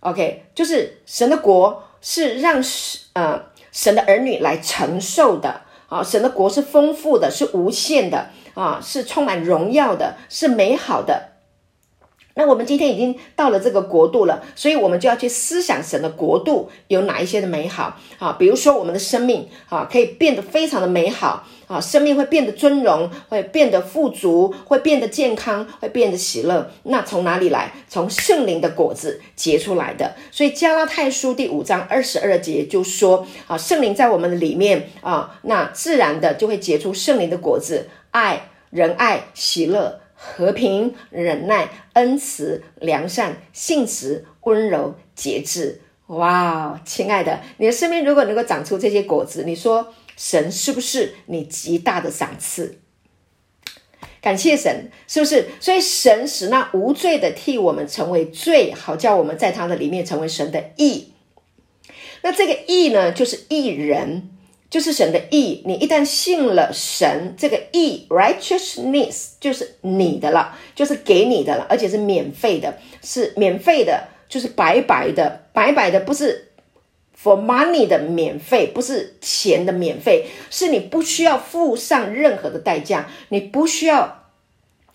[0.00, 2.62] ，OK，就是神的国是让
[3.14, 11.37] 呃神的儿女来承受的啊，神的国是丰富的，是无限的啊，是充满荣耀的，是美好的。
[12.38, 18.36] 那我们今天已经到了这个国度了，所以我们就要去思想神的国度有哪一些的美好啊？
[18.38, 26.70] 比如说我们的生命啊，可以变得非常的美好啊，生命会变得尊荣，会变得富足，会变得健康，会变得喜乐。
[26.84, 27.72] 那从哪里来？
[27.88, 30.14] 从圣灵的果子结出来的。
[30.30, 39.98] 所以加拉太书第五章二十二节就说啊，圣灵在我们的里面啊，那自然的就会结出圣灵的果子：爱、仁爱、喜乐。
[40.20, 45.80] 和平、忍耐、恩慈、良善、信实、温柔、节制。
[46.08, 52.80] 哇，亲爱的，你的生命如果能够长出这些果子，你说神是不是你极大的赏赐？
[54.20, 55.46] 感谢神，是不是？
[55.60, 61.12] 所以神使那无罪的替我们成为罪，好叫我们在他的里面成为神的义。
[62.22, 64.30] 那这个义呢，就是义人。
[64.70, 76.52] 就是神的义，你一旦信了神，这个义 righteousness 就是你的了，就是给你的了，而且是免费的，是免费的，就是白白的，白白的，不是
[77.18, 84.16] for money 的免费，不是钱的免费，是你不需要付上任何的代价，你不需要。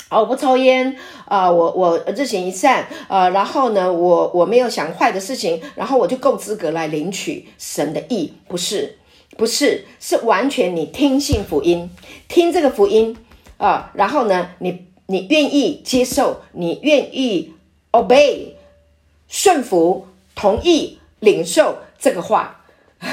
[0.10, 9.00] 哦，我不抽烟啊，我我日行一善啊，然后呢，我我没有想坏的事情，然后我就够资格来领取神的义，不是，
[9.38, 11.90] 不是，是完全你听信福音，
[12.28, 13.18] 听这个福音
[13.58, 17.54] 啊，然后呢，你你愿意接受，你愿意
[17.92, 18.54] obey
[19.28, 22.64] 顺服，同意领受这个话，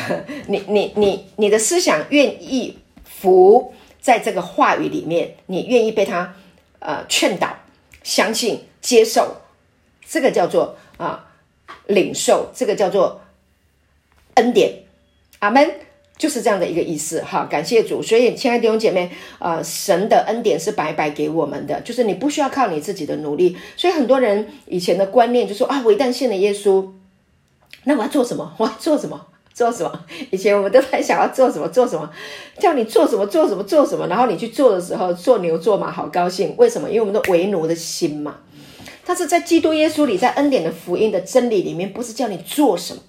[0.46, 6.35] 你你你你的思想愿意服在这个话语里面，你愿意被他。
[6.83, 7.59] 呃，劝导、
[8.02, 9.37] 相信、接受，
[10.09, 11.28] 这个叫做啊、
[11.88, 13.20] 领受，这个叫做
[14.33, 14.85] 恩典。
[15.40, 15.74] 阿门，
[16.20, 17.46] 就是这样的一个意思哈。
[17.50, 23.56] 感谢主，所以亲爱的弟兄姐妹，呃，神的恩典是白白给我们的，就是你不需要靠你自己的努力。
[23.74, 26.87] 所以很多人以前的观念就说啊，我一旦信了耶稣，
[27.85, 28.52] 那我要做什么？
[28.59, 29.28] 我要做什么？
[29.54, 30.04] 做什么？
[30.30, 32.09] 以前我们都在想要做什么，做什么，
[32.59, 34.06] 叫你做什么，做什么，做什么。
[34.06, 36.54] 然后你去做的时候，做牛做马，好高兴。
[36.59, 36.88] 为什么？
[36.88, 38.37] 因为我们的为奴的心嘛。
[39.04, 43.02] 但是在基督耶稣里，在恩典的福音的真理里面，不是叫你做什么，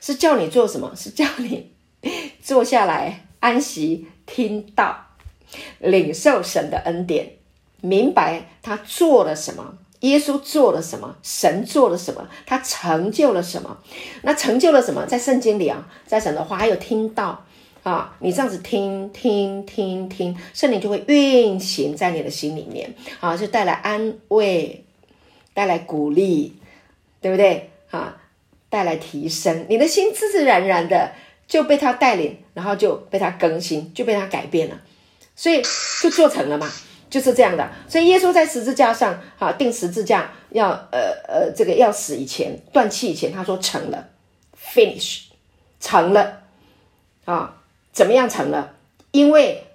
[0.00, 0.92] 是叫你做什么？
[0.94, 1.70] 是叫你
[2.46, 4.96] 坐下来安息，听道，
[5.80, 7.32] 领受神的恩典，
[7.80, 9.76] 明白他做了什么。
[10.02, 11.16] 耶稣做了什么？
[11.24, 12.28] 神做了什么？
[12.46, 13.76] 他成就了什么？
[14.22, 15.04] 那成就了什么？
[15.06, 17.44] 在圣经里啊，在神的话还有听到
[17.82, 24.84] 啊，你这样子听听听听，圣灵就会运行在你的心里面啊，就带来安慰，
[25.52, 26.54] 带来鼓励，
[27.20, 27.70] 对不对？
[27.90, 28.16] 啊，
[28.68, 31.10] 带来提升，你的心自自然然的
[31.46, 34.80] 就被他带领，然后就被他更新，就被他改变了，
[35.34, 35.62] 所以
[36.02, 36.70] 就做成了嘛。
[37.08, 44.08] 就是这样的，所以耶稣在十字架上，哈，钉十字架要，呃呃，这个要死以前，断气以前，他说成了
[44.60, 45.20] ，finish，
[45.78, 46.42] 成了，
[47.24, 48.74] 啊，怎么样成了？
[49.12, 49.65] 因为。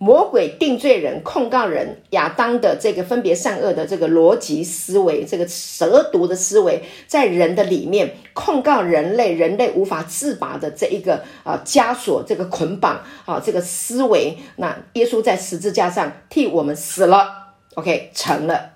[0.00, 14.38] 魔鬼定罪人、控告人亚当的这个分别善恶的这个逻辑思维，这个蛇毒的思维，在人的里面控告人类，人类无法自拔的这一个啊枷锁，这个捆绑啊，这个思维。
[14.54, 18.74] 那耶稣在十字架上替我们死了，OK，成了，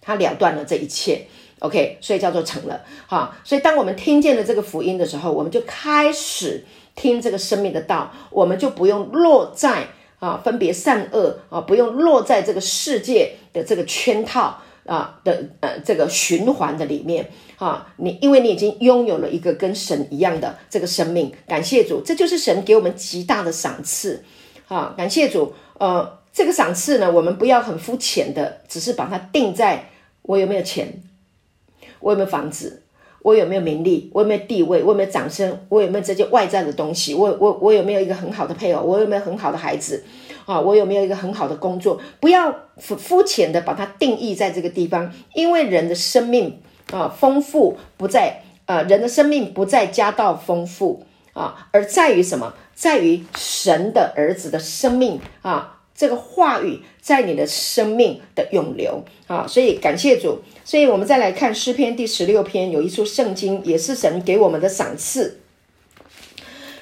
[0.00, 1.28] 他了断了这一切
[1.60, 2.82] ，OK，所以叫做成了。
[3.06, 6.64] 哈，所以当我们听见了这个福音的时候，我们就开始
[6.96, 9.86] 听这个生命的道，我们就不用落在。
[10.24, 17.92] 啊，分别善恶啊，不用落在这个世界的这个圈套啊的呃这个循环的里面啊。
[17.98, 24.24] 你因为你已经拥有了一个跟神一样的这个生命，感谢主，这就是神给我们极大的赏赐
[24.68, 24.94] 啊！
[24.96, 29.90] 感谢主，呃，这个赏赐呢，我们不要很肤浅的，只是把它定在
[30.22, 31.02] 我有没有钱，
[32.00, 32.83] 我有没有房子。
[33.24, 34.10] 我有没有名利？
[34.12, 34.82] 我有没有地位？
[34.82, 35.58] 我有没有掌声？
[35.70, 37.14] 我有没有这些外在的东西？
[37.14, 38.84] 我我我有没有一个很好的配偶？
[38.84, 40.04] 我有没有很好的孩子？
[40.44, 41.98] 啊，我有没有一个很好的工作？
[42.20, 46.60] 不要肤肤浅的把它定义在这个地方，因为人的生命
[46.92, 52.52] 啊，丰富不在呃，人的生命不在家道丰富啊，而在于什么？
[52.74, 55.73] 在于神的儿子的生命啊。
[55.94, 60.40] 这个话语在你的生命的涌流啊，所以感谢主。
[60.64, 65.40] 所以我们再来看诗篇第十六篇，有一处圣经，也是神给我们的赏赐。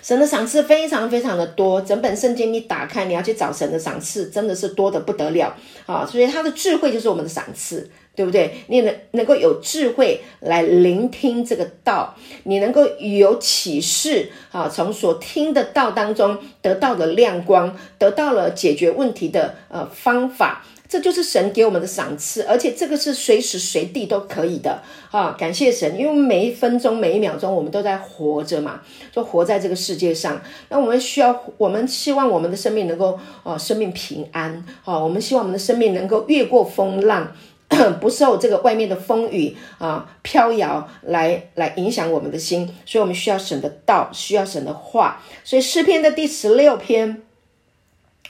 [0.00, 5.54] 神的赏赐非常非常的多，整本圣经你打开，你要去找神的赏赐，真的是多得不得了
[5.86, 6.04] 啊！
[6.04, 7.88] 所以他的智慧就是我们的赏赐。
[8.14, 8.54] 对不对？
[8.66, 25.34] 你能能够有智慧来聆听这个道，你能够有启示啊，从所听的道当中得到的亮光，得到了解决问题的呃方法，这就是神给我们的赏赐，而且这个是随时随地都可以的啊！
[25.38, 30.38] 感谢神，因为每一分钟每一秒钟我们都在活着嘛，就活在这个世界上。
[30.68, 37.32] 那我们需要，我们希望我们的生命能够啊，生命平安啊，我们希望我们的生命能够越过风浪。
[38.00, 45.22] 不受这个外面的风雨啊飘摇来来影响我们的心，所以我们需要省的道，需要省的话。
[45.44, 47.22] 所以诗篇的第十六篇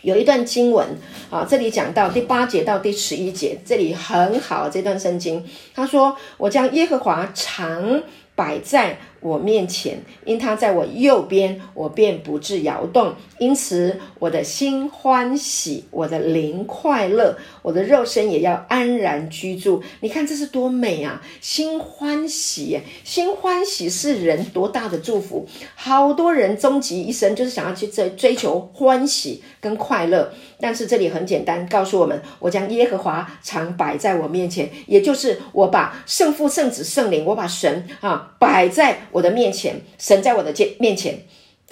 [0.02, 0.86] 有一段经文
[1.30, 8.02] 啊，这里讲到第八节到第十一节，这里很好，这段圣经他说：“我将耶和华常
[8.34, 13.14] 摆在。”我面前，因他在我右边，我便不致摇动。
[13.38, 19.82] 因此，我的心欢喜，我的灵快乐，我的肉身也要安然居住。
[20.00, 21.22] 你看，这是多美啊！
[21.40, 25.46] 心欢喜，心欢喜是人多大的祝福。
[25.74, 38.98] 好多人终其一生就是想要去追追求欢喜跟快乐，但是这里很简单，告诉我们：我将耶和华常摆在我面前，也就是我把圣父、圣子、圣灵，我把神啊摆在。
[39.12, 41.20] 我的面前，神在我的面前。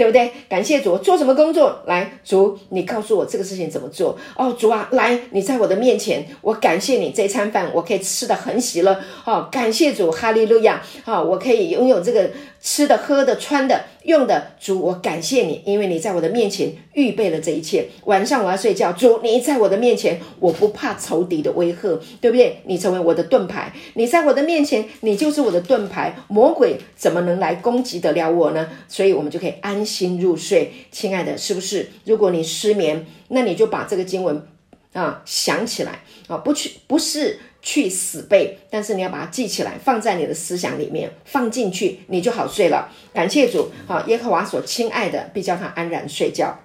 [0.00, 0.32] 对不对？
[0.48, 1.78] 感谢主，做什么工作？
[1.84, 4.16] 来，主，你告诉我这个事情怎么做？
[4.34, 8.98] 哦，主啊，来，你在我的面前，我感谢你这餐饭，我可以吃的很喜乐。
[9.26, 10.80] 哦，感谢主，哈利路亚。
[11.04, 12.30] 好、哦，我可以拥有这个
[12.62, 13.78] 吃的、喝的、穿的。
[14.04, 17.86] 用的主，我感谢你，因为你在我的面前预备了这一切。
[18.04, 22.62] 晚上我要睡觉，主，你在我的面前，我不怕仇敌的威吓，对不对？
[22.64, 28.66] 你成为我的盾牌，你在我的面前，你就是我的盾牌，魔鬼怎么能来攻击得了我呢？
[28.88, 30.72] 所以，我们就可以安心入睡。
[30.90, 31.90] 亲爱的，是不是？
[32.04, 34.46] 如果你失眠，那你就把这个经文
[34.92, 37.40] 啊想起来啊，不去，不是。
[37.62, 42.90] 去死背，但是你要把它记起来，放在你的思想里面，放进去，你就好睡了。
[43.12, 46.58] 感谢主，好，耶和华所亲爱的，必叫他安然睡觉。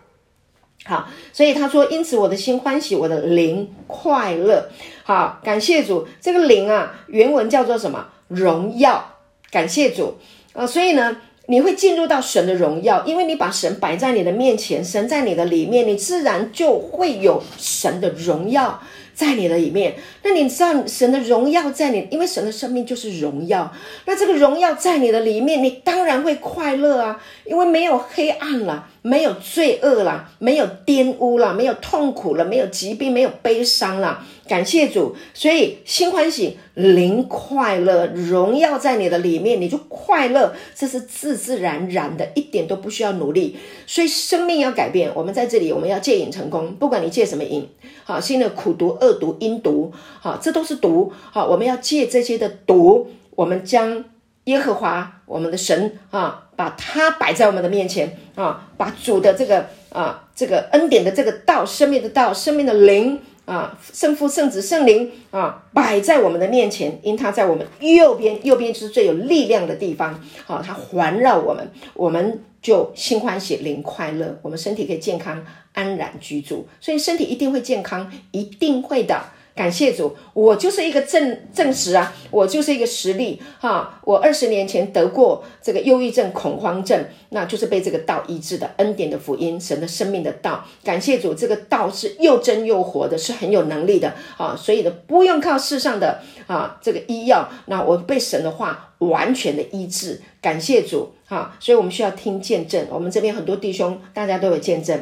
[0.86, 4.70] 好，所以他说，因此我的心欢喜，我的灵快乐。
[5.04, 8.08] 好，感谢主，这个灵啊，原文叫做什么？
[8.30, 9.18] 荣耀。
[9.52, 10.18] 感谢主
[10.54, 11.18] 啊，所以呢，
[11.48, 18.82] 你会进入到神的荣耀，因为你把神摆在你的面前，神在你的里面，你自然就会有神的荣耀。
[19.16, 23.72] 在你的里面，那你知道神的荣耀在你，因为神的生命就是荣耀。
[24.04, 34.26] 那这个荣耀在你的里面，你当然会快乐啊，因为没有黑暗了，没有罪恶了，没有玷污了，没有痛苦了，没有疾病，没有悲伤了。
[34.48, 43.56] 感谢主，所以心欢喜，灵快乐，荣耀在你的里面，你就快乐，这是自自然然的，一点都不需要努力。
[43.86, 47.70] 所以生命要改变，我们在这里，我们要戒瘾成功，不管你戒什么瘾，
[48.06, 54.04] 好，新的苦毒、恶毒、阴毒，好，这都是毒，好，我们要戒这些的毒，我们将
[54.46, 63.22] 耶和华我们的神啊，把它摆在我们的面前啊，把主的这个啊，这个恩典的这个道，生命的道，生命的灵。
[63.46, 70.20] 啊，圣父、圣子、圣灵啊，摆在我们的面前，因他在我们右边，右边就是最有力量的地方。
[70.48, 76.68] 好、啊，他环绕我们，我们就心欢喜，灵快乐，我们身体可以健康安然居住。
[76.82, 79.22] 所以身体一定会健康，一定会的。
[79.56, 84.02] 感谢主，我就是一个证证实啊，我就是一个实例哈。
[84.04, 90.66] 我二十年前得过这个忧郁症、恐慌症，那就是被这个道医治的恩典的福音，神的生命的道。
[90.84, 94.54] 感谢主，这个道是又真又活的，是很有能力的啊。
[94.58, 100.22] 所以呢，不用靠世上的啊这个医药，那我被神的话完全的医治。
[100.42, 102.86] 感谢主哈，所以我们需要听见证。
[102.92, 105.00] 我们这边很多弟兄，大家都有见证。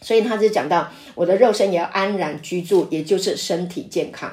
[0.00, 4.30] 所以他就讲到，我的肉身也要安然居住，也就是身体健康。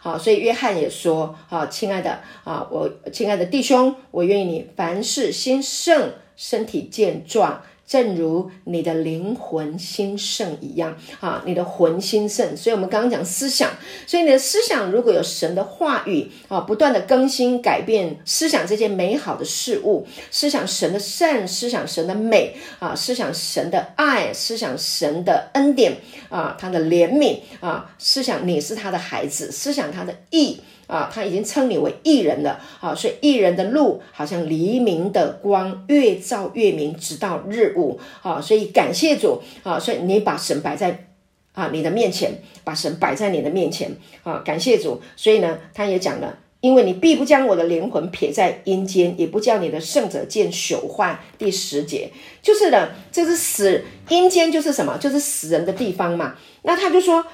[0.00, 7.62] 好，所以约翰也说，好，亲爱的啊，我亲爱的弟兄，我愿意你凡事兴盛，身体健壮。
[7.92, 13.68] 正如你的灵魂兴盛一样，啊，你的魂兴盛，所以我们刚刚讲思想，
[14.06, 25.98] 所以你的思想如果有神的话语，啊，不断的更新改变思想这些美好的事物，思想神的善，思想神的美，啊，思想神的爱，思想神的恩典，
[26.30, 30.62] 啊，他的怜悯，啊，思想你是他的孩子，思想他的义。
[30.92, 38.38] 啊，他已经称你为义人了啊，所以义人的路好像黎明的光，越照越明，直到日午啊。
[38.38, 41.06] 所以感谢主啊，所以你把神摆在
[41.54, 43.90] 啊你的面前，把神摆在你的面前
[44.22, 45.00] 啊，感谢主。
[45.16, 51.18] 所以呢，他也讲了，因为你必不将我的灵魂撇在阴间，也不叫你的圣者见朽坏。
[51.38, 52.10] 第十节
[52.42, 54.98] 就是呢，这是死阴间，就是什么？
[54.98, 56.34] 就是死人的地方嘛。
[56.64, 57.24] 那他就说。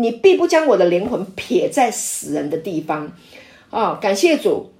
[0.00, 3.12] 你必不将我的灵魂撇在死人的地方，
[3.70, 4.72] 哦，感谢主，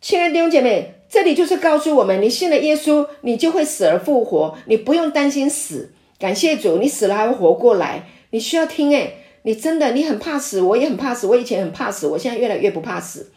[0.00, 5.92] 亲爱的弟兄姐妹，这里就是告诉我们，你信了耶稣，你就会死而复活，你不用担心死。
[6.18, 8.08] 感谢主，你死了还会活过来。
[8.30, 13.30] 你需要听诶，你真的，你很怕死，我也很怕死，我以前很怕死，我现在越来越不怕死，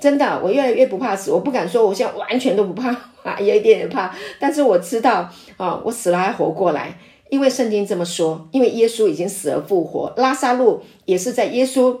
[0.00, 1.30] 真的，我越来越不怕死。
[1.30, 2.88] 我不敢说我现在完全都不怕
[3.22, 6.98] 啊， 有一点点怕，但是我知道啊，我死了还活过来。
[7.30, 11.98] 因为圣经这么说，因为耶稣已经死而复活，拉撒路也是在耶稣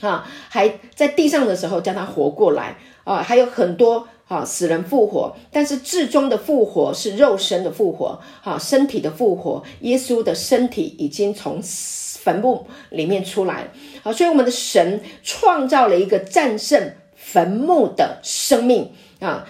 [0.00, 13.70] 啊还在地上的时候叫他活过来啊，还有很多啊死人复活，但是至终的复活是肉身的复活，啊身体的复活，耶稣的身体已经从坟墓里面出来了，
[14.02, 19.46] 啊，所以我们的神创造了一个战胜坟墓的生命啊。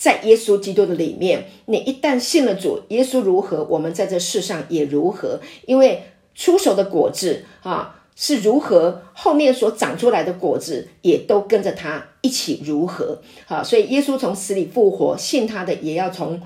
[0.00, 5.38] 在耶稣基督的里面，你一旦信了主，耶稣如何，我们在这世上也如何。
[5.66, 13.20] 因为出手的果子啊是如何，后面所长出来的果子也都跟着他一起如何。
[13.46, 16.40] 啊，所以耶稣从死里复活，信他的也要从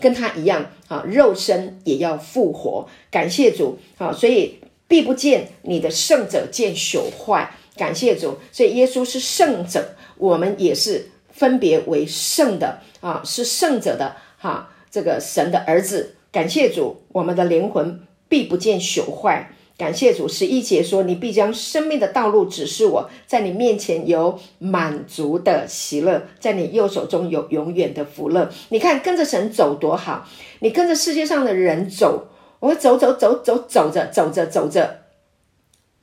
[0.00, 2.88] 跟他一样啊，肉身也要复活。
[3.12, 4.12] 感谢主啊！
[4.12, 4.56] 所以
[4.88, 7.54] 必不见你的圣者见朽坏。
[7.76, 11.10] 感谢主，所以耶稣是圣者，我们也是。
[11.36, 16.16] 分别为圣的啊，是圣者的哈、这个神的儿子。
[16.32, 19.50] 感谢主，我们的灵魂必不见朽坏。
[19.78, 30.26] 感谢主，十一节说：“你必将生命的道路指示我，在你面前有满足的喜乐，在你右手中有永远的福乐。”你看，跟着神走多好！
[30.60, 32.28] 你跟着世界上的人走，
[32.60, 35.02] 我走走走走走着走着走着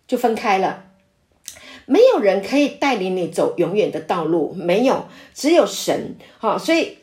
[0.06, 0.84] 就分开了。
[1.86, 6.16] 没有人可以带领你走永远的道路，没有，只有神。
[6.38, 6.98] 好，所以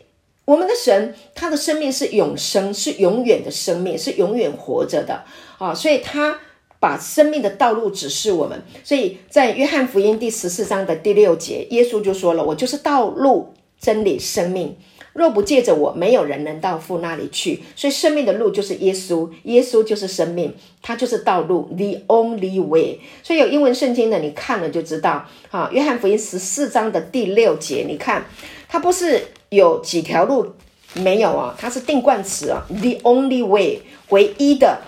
[0.45, 5.24] 我们的神，他的生命是永生，是永远的生命，是永远活着的
[5.59, 5.74] 啊！
[5.74, 6.41] 所以他。
[6.83, 14.74] 把生命的道路指示我们，所以在约翰福音第十四章的第六节，耶稣就说了：“我就是道路、真理、生命，
[15.13, 22.99] 若不借着我，没有人能到父那里去。”所以生命的路就是耶稣，耶稣就是生命，他就是道路，the only way。
[23.23, 25.27] 所以有英文圣经的，你看了就知道。
[25.51, 28.25] 哈，约翰福音十四章的第六节，你看，
[28.69, 30.53] 它不是有几条路
[30.95, 31.55] 没有啊？
[31.59, 33.81] 它是定冠词啊，the only way，
[34.11, 34.81] 唯一的。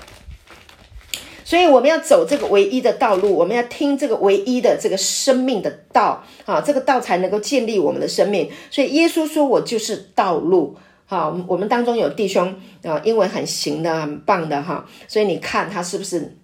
[1.52, 8.50] 所以我们要走这个唯一的道路，我们要听这个唯一的这个生命的道啊，这个道才能够建立我们的生命。
[8.70, 10.74] 所以耶稣说：“我就是道路。”
[11.06, 14.86] 哈，我们当中有弟兄啊，英文很行的，很棒的哈。
[15.06, 16.38] 所以你看他是不是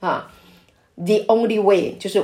[0.00, 0.32] 啊
[0.96, 2.22] ？The only way 就是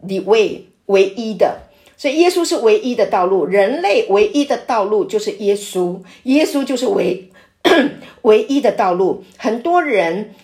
[0.00, 1.64] the way 唯一的。
[1.98, 7.28] 所以耶稣是唯一的道路，人类唯一的道路就是耶稣，耶稣就是唯
[8.22, 9.22] 唯一的道路。
[9.36, 10.34] 很多人。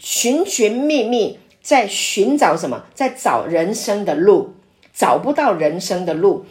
[0.00, 2.84] 寻寻觅觅，在寻找什么？
[2.94, 4.54] 在找人生的路，
[4.94, 6.46] 找不到人生的路，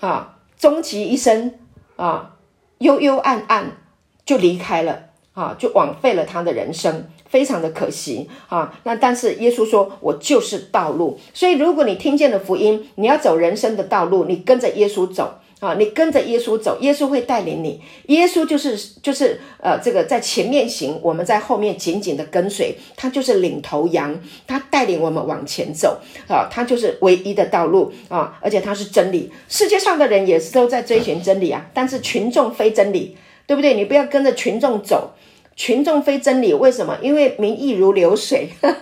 [0.00, 1.52] 啊，终其一生
[1.96, 2.36] 啊，
[2.78, 3.76] 幽幽暗暗
[4.24, 8.74] 就离开了，啊，就枉费了他的人生，非常的可惜啊。
[8.84, 15.38] 那但是耶稣说：“我就是道路。”所以如果你听见了福音，你要走人生的道路，你跟着耶稣走。
[15.58, 17.80] 啊，你跟着耶稣走，耶稣会带领你。
[18.08, 22.76] 耶稣就是就是呃，这个在前面行，我们在后面紧紧的跟随。
[22.94, 25.98] 他就是领头羊，他带领我们往前走。
[26.28, 29.32] 啊，他就是唯一的道路啊，而且他是真理。
[29.48, 33.72] 世界上的人也是都在追寻真理啊，但是群众非真理，对不对？
[33.72, 35.14] 你不要跟着群众走，
[35.56, 36.52] 群众非真理。
[36.52, 36.98] 为什么？
[37.00, 38.50] 因为民意如流水。
[38.60, 38.70] 呵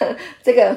[0.00, 0.76] 呵这个。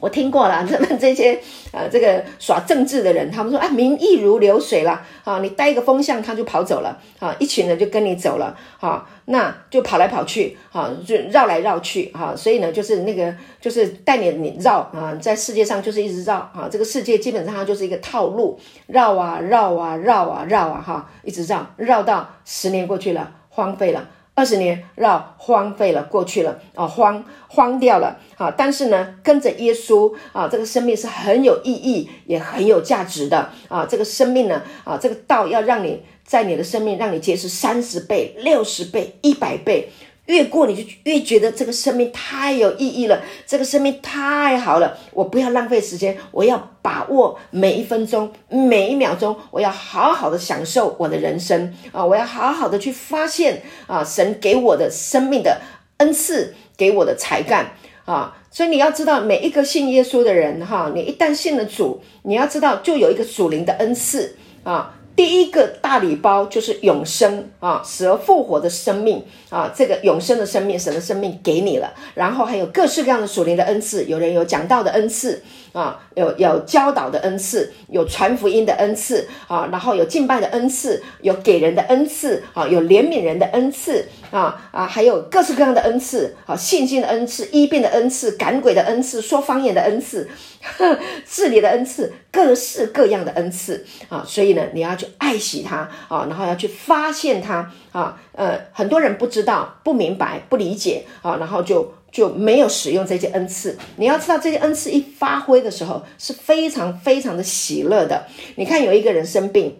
[0.00, 1.38] 我听过了，他 们这些
[1.72, 24.08] 呃，这个耍政治的人，他们说啊，民意如流水了啊，你带一个风向，他就跑走了啊，一群人就跟你走了啊，那就跑来跑去啊，就绕来绕去啊，所以呢，就是那个就是带你你绕啊，在世界上就是一直绕啊，这个世界基本上就是一个套路，绕啊绕啊绕啊绕啊哈，一直绕绕到十年过去了，荒废了。
[24.40, 28.50] 二十年绕荒废了，过去了啊，荒荒掉了啊！
[28.56, 33.84] 但是呢，跟着耶稣啊，这个生命是很有意义，也很有价值的啊！
[33.84, 39.90] 这个生命呢啊，这个道要让你在你的生命让你结识三十倍、六十倍、一百倍。
[40.30, 52.04] 越过你就越觉得这个生命太有意义了，这个生命太好了，我不要浪费时间，我要把握每一分钟、每一秒钟，我要好好的享受我的人生啊！
[52.04, 55.60] 我要好好的去发现啊，神给我的生命的
[55.96, 57.72] 恩赐，给我的才干
[58.04, 58.36] 啊！
[58.52, 64.94] 所以你要知道，每一个信耶稣的人哈，你一旦信了主，你要知道就有一个属灵的恩赐啊。
[65.20, 71.92] 第一个大礼包就是永生啊，死而复活的生命啊，这个永生的生命，神的生命给你了。
[72.14, 75.42] 然后还有各式各样的属灵的恩赐，有人有讲到的恩赐
[75.72, 90.28] 啊，有有教导的恩赐，有传福音的恩赐啊，然后有敬拜的恩赐，有给人的恩赐啊，有怜悯人的恩赐啊啊，还有各式各样的恩赐啊，信心的恩赐，医病的恩赐，赶鬼的恩赐，说方言的恩赐。
[91.26, 103.78] 治理的恩赐，各式各样的恩赐啊，所以呢，你要去爱惜它啊，然后要去发现它啊，呃，很多人不知道、不明白、不理解啊，然后就就没有使用这些恩赐。
[103.96, 108.26] 你要知道，这些恩赐一发挥的时候，是非常非常的喜乐的。
[108.56, 109.78] 你看，有一个人生病，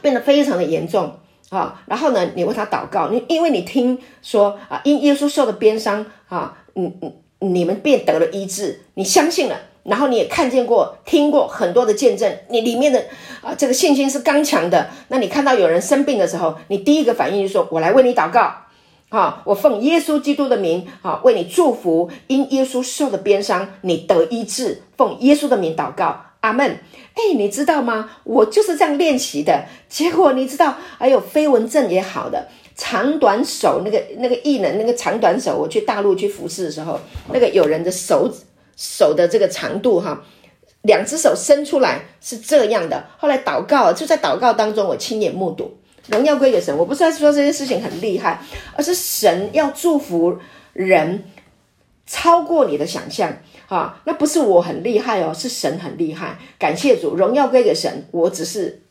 [0.00, 1.18] 变得非常的严重
[1.50, 7.14] 啊，然后呢，你为他祷告，你因为你听说啊，因耶稣受的鞭伤啊，嗯嗯。
[7.42, 13.02] 你们便得了医治，你相信了，然后你也看见过、听过很多的见证，你里面的
[13.40, 14.90] 啊这个信心是刚强的。
[15.08, 18.54] 那你看到有人生病的时候，你第一个反应就是说：“我来为你祷告，
[19.10, 26.78] 啊，我奉耶稣基督的名啊为你祝福，因耶稣受的鞭伤，你得医治，奉耶稣的名祷告，阿门。”
[27.12, 28.08] 哎，你知道吗？
[28.22, 32.48] 我就是这样练习的，结果你知道，还有飞蚊症也好的。
[32.76, 36.98] 长短手那个那个异能那个长短手，我去大陆去服侍的时候，
[37.32, 38.32] 那个有人的手
[38.76, 40.22] 手的这个长度哈，
[40.82, 43.04] 两只手伸出来是这样的。
[43.18, 45.76] 后来祷告，就在祷告当中，我亲眼目睹，
[46.10, 46.76] 荣耀归给神。
[46.76, 48.40] 我不是在说这件事情很厉害，
[48.76, 50.38] 而是神要祝福
[50.72, 51.24] 人，
[52.06, 53.32] 超过你的想象
[53.68, 54.00] 啊！
[54.04, 56.38] 那不是我很厉害哦，是神很厉害。
[56.58, 58.82] 感谢主，荣耀归给神，我只是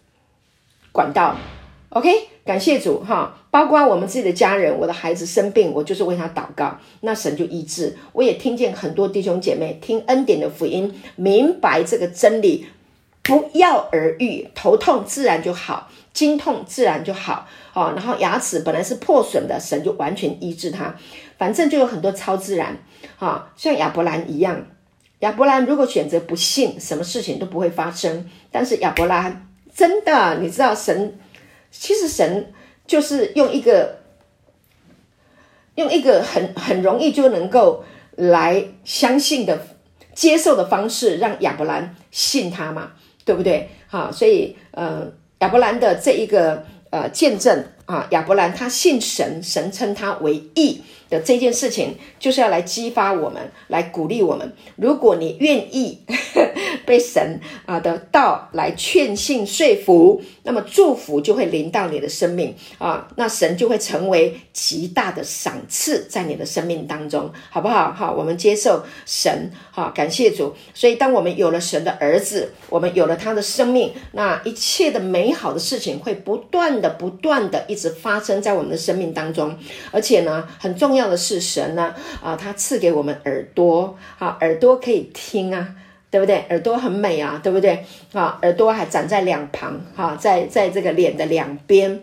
[0.91, 1.35] 管道。
[1.89, 2.09] OK，
[2.45, 3.35] 感谢主哈！
[3.49, 7.97] 包括我们自己的家人，我的孩子生病，我就是为他祷告，那神就医治。
[8.13, 12.67] 我也听见很多弟兄姐妹听恩典的福音，明白这个真理，
[13.23, 17.93] 不药而愈，头痛自然就好，经痛自然就好啊。
[17.95, 20.95] 然后牙齿本来是破损的，神就完全医治它。
[21.37, 22.77] 反正就有很多超自然
[23.17, 24.65] 啊，像亚伯兰一样，
[25.19, 28.29] 亚伯兰如果选择不信，什么事情都不会发生。
[28.51, 31.17] 但是亚伯兰真的，你知道神。
[31.71, 32.51] 其实神
[32.87, 33.99] 就是用一个
[35.75, 37.83] 用一个很很容易就能够
[38.15, 39.67] 来相信的
[40.15, 42.93] 接受的方式，让亚伯兰信他嘛，
[43.23, 43.69] 对不对？
[43.85, 50.81] 好，所以呃，亚伯兰的这一个呃见证啊，亚伯兰他信神，神称他为义。
[51.09, 54.53] 的这件事情就是要来激发我们，来鼓励我们。
[54.75, 55.97] 如果你愿意
[56.85, 67.93] 被神啊的道来劝信说服，那么祝福就会临到你的生命啊，那神就会成为极大的赏赐在你的生命当中，好不好？
[67.93, 70.55] 好，我们接受神，好，感谢主。
[70.73, 79.55] 所以，当我们有了神的儿子，我们有了他的生命，那一切的美好的事情会不断的、不断的一直发生在我们的生命当中，
[79.91, 81.09] 而且呢，很重要。
[81.09, 85.73] 的是神呢啊，他赐给我们耳朵，啊，耳朵可以听啊，
[86.11, 86.45] 对不对？
[86.49, 87.85] 耳朵很美啊，对不对？
[88.13, 92.01] 啊，耳朵还长在两旁，哈，在在这个脸的两边，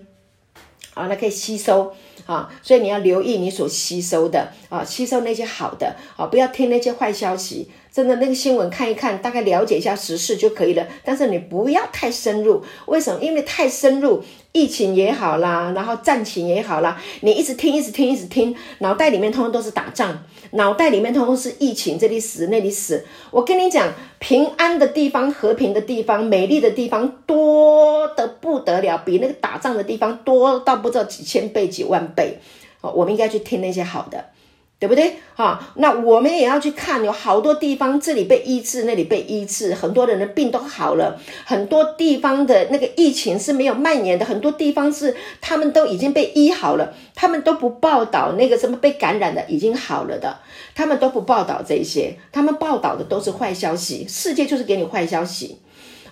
[0.95, 1.93] 啊，它可以吸收
[2.27, 7.71] 啊，所以你要留意你所吸收的啊，吸收那些好的啊，不要听那些坏消息。
[7.93, 10.87] 真的那个新闻看一看，大概了解一下时事就可以了。
[11.03, 13.19] 但是你不要太深入，为什么？
[13.23, 14.23] 因为太深入，
[14.57, 20.17] 疫情也好啦，然后战情也好啦，你一直听，一直听，一直听，脑袋里面通通都是打仗，
[20.53, 23.05] 脑袋里面通通是疫情，这里死那里死。
[23.31, 32.39] 我跟你讲，平安的地方、和平的地方、美丽的地方多的不得了，比那个打仗的地方多到不知道几千倍、几万倍。
[32.81, 34.25] 哦，我们应该去听那些好的。
[34.79, 35.15] 对不对？
[35.35, 41.19] 哈，那我们也要去看，有好多地方这里被医治，那里被医治，很多人的病都好了。
[41.47, 50.41] 很多地方的那个疫情是没有蔓延的，很多地方是他们都已经被医好了，他们都不报道那个什么被感染的已经好了的，
[50.75, 54.07] 他们都不报道这些，他们报道的都是坏消息。
[54.07, 55.59] 世界就是给你坏消息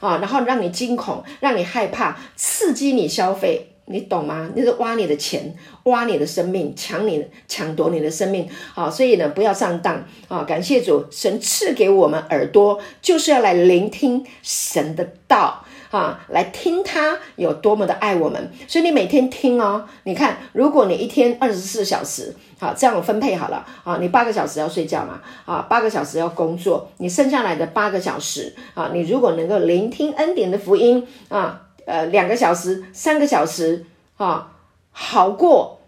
[0.00, 3.73] 啊，然后让你惊恐，让你害怕，刺激你消费。
[3.86, 4.50] 你懂吗？
[4.56, 5.54] 那是挖你的钱，
[5.84, 8.90] 挖你的生命，抢你抢夺你的生命啊！
[8.90, 10.42] 所以呢，不要上当啊！
[10.44, 18.50] 感谢主，神赐给我们耳朵，就是要来聆听神的道啊，来听他有多么的爱我们。
[18.66, 31.60] 所以你每天听哦，你看，如果你一天二十四小时，好，这样分配好了啊，你八个小时要睡觉嘛，啊，八个小时要工作，你剩下来的八个小时啊，你如果能够聆听恩典的福音啊。
[31.86, 33.84] 呃，两个小时、三个小时，
[34.16, 34.52] 啊，
[34.90, 35.80] 好过，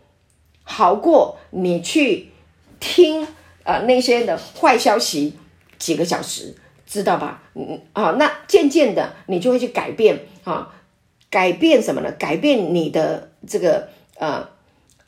[0.63, 2.33] 好过你去
[2.79, 3.27] 听
[3.65, 5.35] 呃那些的坏消息
[5.79, 6.55] 几个小时，
[6.87, 7.43] 知道吧？
[7.55, 10.75] 嗯啊，那渐渐的你就会去改变啊，
[11.31, 12.13] 改变什么呢？
[12.13, 13.89] 改变你的这个
[14.19, 14.49] 呃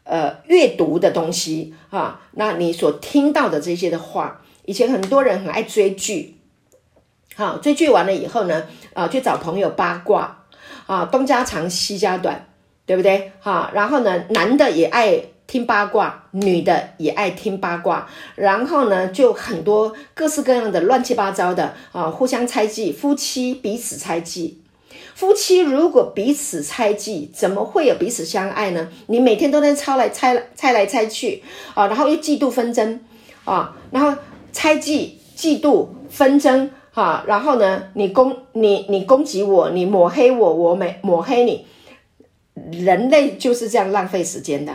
[0.04, 6.38] 呃阅读的东西啊，那你所听到的这些的话，以前很多人很爱追剧，
[7.36, 10.37] 好，追剧完了以后呢，啊，去找朋友八卦。
[10.88, 12.46] 啊，东家长西家短，
[12.86, 13.30] 对不对？
[13.40, 24.62] 哈，然后呢，男的也爱听八卦，女的也爱听八卦，然后呢，就很多各式各样的乱七八糟的啊，互相猜忌，夫妻彼此猜忌，
[25.14, 28.88] 夫妻如果彼此猜忌，怎么会有彼此相爱呢？
[29.08, 31.42] 你每天都在抄来猜猜来猜去
[31.74, 32.98] 啊，然后又嫉妒纷争
[33.44, 34.18] 啊，然后
[34.52, 36.70] 猜忌、嫉妒、纷争。
[36.98, 41.64] 啊，然后呢，你攻你你攻击我，你抹黑我，我没抹黑你，
[42.84, 44.72] 人类就是这样浪费时间的，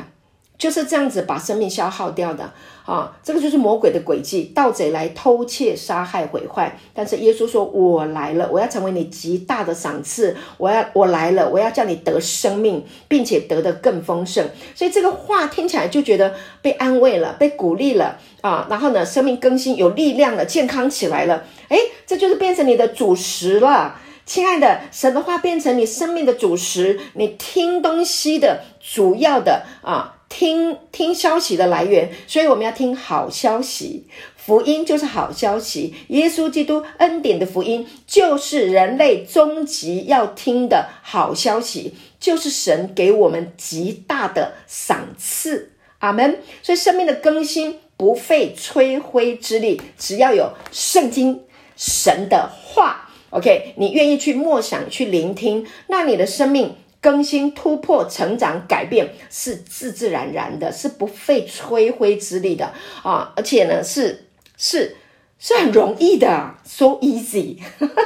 [0.63, 2.49] 就是这样子把生命消耗掉的
[2.85, 3.11] 啊！
[3.21, 6.79] 这个就是魔鬼的诡计，盗贼来偷窃、杀害、毁坏。
[6.93, 18.65] 但是耶稣说：“我来了，我要成为你极大的赏赐，我要我来了，我要叫你得生命，并且得的更丰盛。”所以这个话听起来就觉得被安慰了，被鼓励了啊！
[18.69, 21.43] 然后呢，生命更新，有力量了，健康起来了。
[21.67, 45.73] 诶，这就是变成你的主食了，亲爱的，神的话变成你生命的主食，你听东西的主要的啊，听听消息的来源，所以我们要听好消息，福音就是好消息，耶稣基督恩典的福音就是人类终极要听的好消息，就是神给我们极大的赏赐。
[45.99, 46.39] 阿门。
[46.63, 51.41] 所以生命的更新不费吹灰之力，只要有圣经
[51.77, 56.75] 神的话，OK，你愿意去默想、去聆听，那你的生命。
[57.03, 62.73] 更新、突破、成长、改变是自自然然的，是不费吹灰之力的
[63.03, 63.33] 啊！
[63.35, 64.95] 而且呢，是是
[65.37, 67.57] 是很容易的，so easy，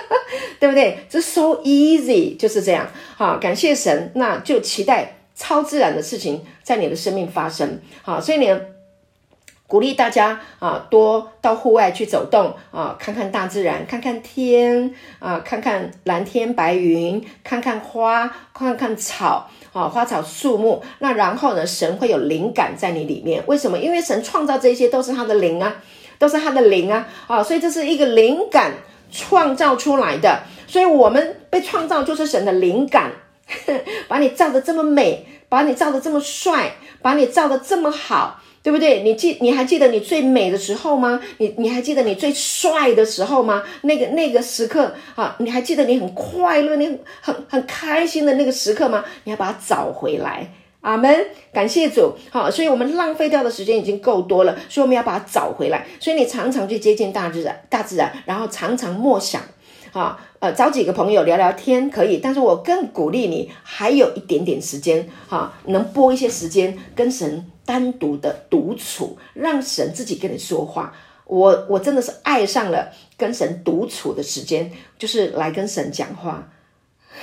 [0.59, 0.97] 对不对？
[1.07, 2.89] 这 so easy 就是这样。
[3.15, 7.79] 好，感谢神，那就期待超自然的事情在你的生命发生。
[8.01, 8.49] 好，所以你。
[9.67, 20.81] 鼓励大家啊，多到户外去走动啊，看看大自然，看看天啊，看看蓝天白云，看看花，看看草啊，花草树木。
[20.99, 23.43] 那然后呢，神会有灵感在你里面。
[23.47, 23.77] 为什么？
[23.77, 25.75] 因为神创造这些都是他的灵啊，
[26.17, 28.71] 都是他的灵啊啊，所以这是一个灵感
[29.11, 30.43] 创造出来的。
[30.65, 33.11] 所以我们被创造就是神的灵感，
[34.07, 38.39] 把你造的这么美，把你造的这么帅，把你造的这么好。
[38.67, 39.01] 对不对？
[39.01, 41.21] 你记，你还记得你最美的时候吗？
[41.37, 43.63] 你你还记得你最帅的时候吗？
[43.83, 49.05] 那个那个时刻啊，你还记得你很快乐、你很很开心的那个时刻吗？
[49.23, 50.51] 你要把它找回来。
[50.81, 52.13] 阿门，感谢主。
[52.29, 55.87] 好，所以我们浪费掉的时间已经够多了，所以我们要把它找回来。
[56.01, 59.41] 所以你常常去接近大自然，大自然，然后常常默想。
[59.97, 70.93] 啊，呃，找几个朋友聊聊天可以，但是我更鼓励你还有一点点时间，哈，能拨一些时间跟神单独的独处，让神自己跟你说话。
[71.25, 76.47] 我我真的是爱上了跟神独处的时间，就是来跟神讲话，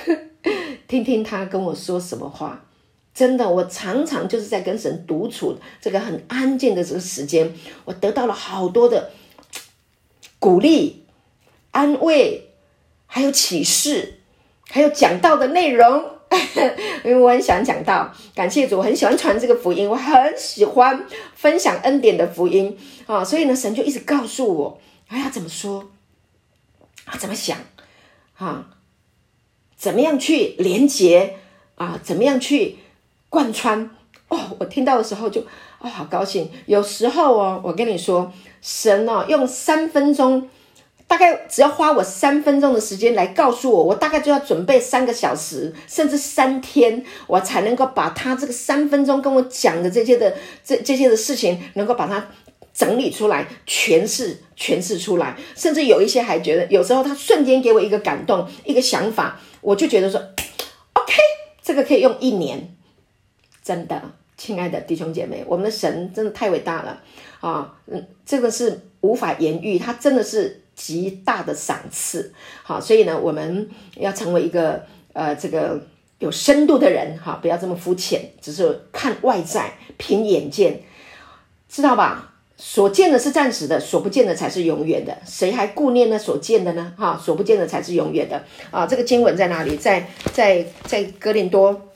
[0.85, 2.65] 听听他跟我说什么话。
[3.13, 7.53] 真的，我常常就是在跟神独处，这个很安静的这个时间，
[7.85, 9.11] 我得到了好多的
[10.39, 11.05] 鼓励、
[11.71, 12.44] 安慰。
[13.15, 14.19] 还有启示，
[14.69, 16.03] 还有讲道的内容，
[17.05, 22.77] 因为我很喜欢讲道，感谢主，我很喜欢传这个福音，我很喜欢分享恩典的福音。
[23.05, 25.89] 啊，所以呢，神就一直告诉我，哎呀，怎么说？
[27.05, 27.57] 啊，怎么想？
[28.35, 28.67] 啊，
[29.77, 31.37] 怎么样去连接
[31.75, 32.79] 啊，怎么样去
[33.29, 33.91] 贯穿？
[34.27, 35.39] 哦，我听到的时候就
[35.79, 36.51] 哦，好高兴。
[36.65, 40.49] 有时候哦，我跟你说，神哦，用三分钟。
[41.15, 52.27] 大概只要花我三分钟的时间来告诉我，我大概就要准备三个小时，甚至三天，我才能够把他这个三分钟跟我讲的这些的这这些的事情，能够把它
[52.73, 55.37] 整理出来，诠释诠释出来。
[55.55, 61.13] 甚至有一些还觉得，有时候他瞬间给我一个感动，一个想法，我就觉得说，OK，
[61.63, 62.75] 这个可以用一年。
[63.63, 64.01] 真的，
[64.35, 67.01] 亲爱的弟兄姐妹，我们的神真的太伟大了
[67.39, 67.73] 啊！
[67.87, 70.63] 嗯，这个是无法言喻，他真的是。
[70.75, 75.81] 极大的赏赐，好，所以呢，我们要成为一个呃，这个
[76.19, 80.81] 有深度的人，哈，不要这么肤浅，只是看外在，凭眼见，
[81.69, 82.33] 知道吧？
[82.57, 85.17] 所见的是暂时的，所不见的才是永远的。
[85.25, 86.93] 谁还顾念那所见的呢？
[86.97, 88.85] 哈，所不见的才是永远的啊！
[88.85, 89.77] 这个经文在哪里？
[89.77, 91.89] 在在在哥林多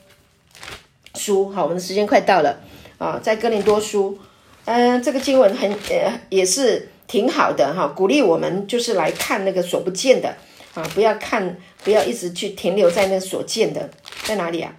[1.14, 2.60] 书，好，我们的时间快到了
[2.98, 4.18] 啊，在哥林多书，
[4.64, 6.88] 嗯、这个经文很呃，也是。
[7.10, 10.36] 挺好的哈，鼓励我们就是来看那个所不见的
[10.74, 13.90] 啊，不要看，不要一直去停留在那所见的，
[14.22, 14.72] 在哪里啊？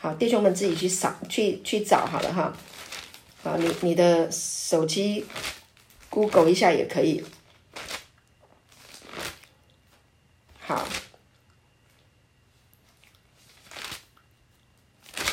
[0.00, 2.56] 好，弟兄们自己去扫，去去找好了哈。
[3.42, 5.26] 好，你你的手机
[6.08, 7.22] Google 一下也可以。
[10.60, 10.88] 好，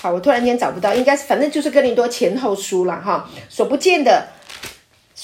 [0.02, 4.34] 好，我突然间找不到，应该是反正就是哥林多前后书了哈，所不见的。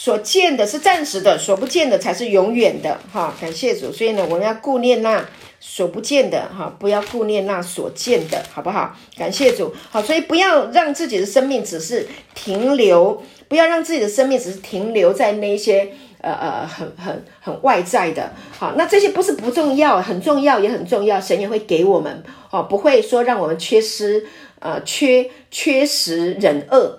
[0.07, 3.35] 所见的是暂时的，所不见的才是永远的，哈！
[3.41, 5.25] 感谢主，所以呢，我们要顾念那
[5.59, 8.95] 所不见的，哈，不要顾念那所见的，好不好？
[9.17, 15.91] 感谢主，好，所以不要让自己的生命只是停留，不要让自己的生命只是停留在那些
[16.21, 24.25] 呃呃很很很外在的，好，那这些不是不重要，很重要也很重要，神也会给我们，哦，不会说让我们缺失，
[24.59, 26.97] 呃，缺缺食忍饿。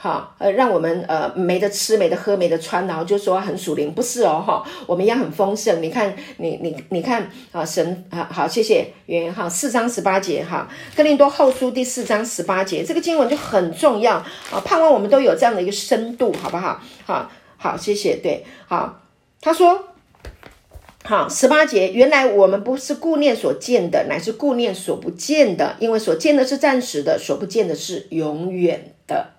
[0.00, 5.82] 好，呃，让我们呃没得吃、没得喝、没得穿，然后就说很属灵，不是哦，哈，我们一样很丰盛。
[5.82, 14.14] 你看，你你你看啊，神啊，好，谢谢圆圆哈四章十八节哈，哥林多后书第四章十八节，这个经文就很重要
[14.52, 16.80] 啊，盼望我们都有这样的一个深度，好不好？
[17.04, 19.00] 好，好，谢谢，对，好，
[19.40, 19.84] 他说，
[21.02, 29.37] 好，十八节，原来我们不是顾念所见的，乃是顾念所不见的，因为所见的是暂时的，所不见的是永远的。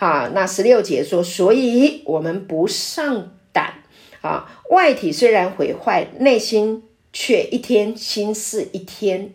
[0.00, 3.82] 好，那十六节说，所以我们不上胆
[4.20, 9.32] 啊，外体虽然毁坏，内心却一天新似一天。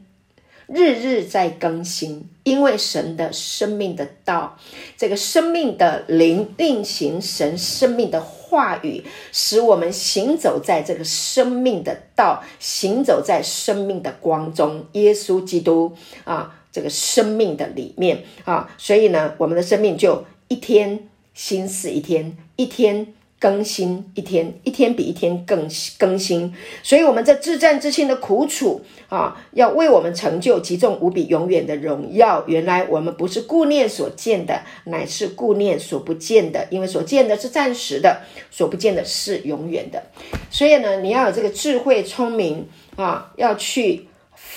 [0.67, 4.57] 日日在更新，因为神的生命的道，
[4.95, 9.03] 这个生命的灵运行神生命的话语，
[9.33, 14.85] 使我们行走在这个生命的道，行走在生命的光中。
[14.93, 15.91] 耶稣基督
[16.23, 20.23] 啊，这个生命的里面啊，所以呢，我们的生命就
[20.53, 23.07] 一天新似一天，一天。
[23.39, 32.45] 更新一天，一天比一天更更新，所以，我们这至战至轻的苦楚啊，要为我们成就极重无比永远的荣耀。
[32.47, 40.01] 原来我们不是顾念所见的，乃是顾念所不见的，因为所见的是暂时的，所不见的是永远的。
[40.49, 44.07] 所以呢，你要有这个智慧聪明啊，要去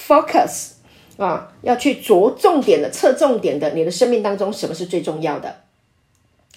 [0.07, 0.74] focus
[1.16, 5.65] 啊，要去着重点的、侧重点的，你的生命当中什么是最重要的？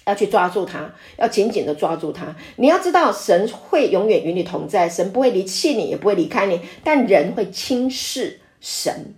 [0.06, 2.34] 要去抓住它，要紧紧的抓住它。
[2.56, 6.60] 你要知道，神会永远与你同在，神不会离弃你，也不会离开你。
[6.82, 9.14] 但人会轻视神，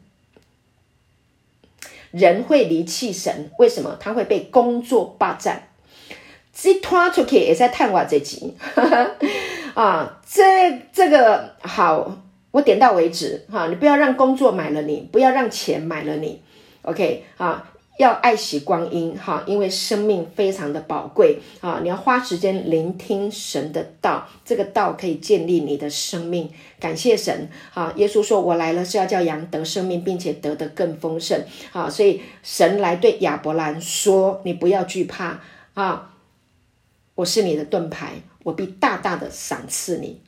[2.11, 3.51] 人会离弃神。
[3.59, 3.97] 为什么？
[3.99, 5.69] 他会被工作霸占。
[6.55, 8.55] 这拖出去也在探我这集
[9.75, 12.19] 啊，这这个好，
[12.51, 13.69] 我点到为止哈。
[13.69, 16.43] 你不要让工作买了你，不要让钱买了你。
[16.83, 17.72] OK 啊。
[17.99, 21.81] 要爱惜光阴哈，因为生命非常的宝贵啊！
[21.83, 26.51] 你要花时间聆听神的道，这个道可以建立你的生命。
[26.81, 27.93] 感谢神啊！
[27.97, 35.41] 耶稣说：“我来了是要叫羊得生命，并且得的更丰盛。”啊，所以神来对亚伯兰说：“你不要惧怕
[35.75, 36.15] 啊，
[37.15, 40.23] 我是你的盾牌，我必大大的赏赐你。”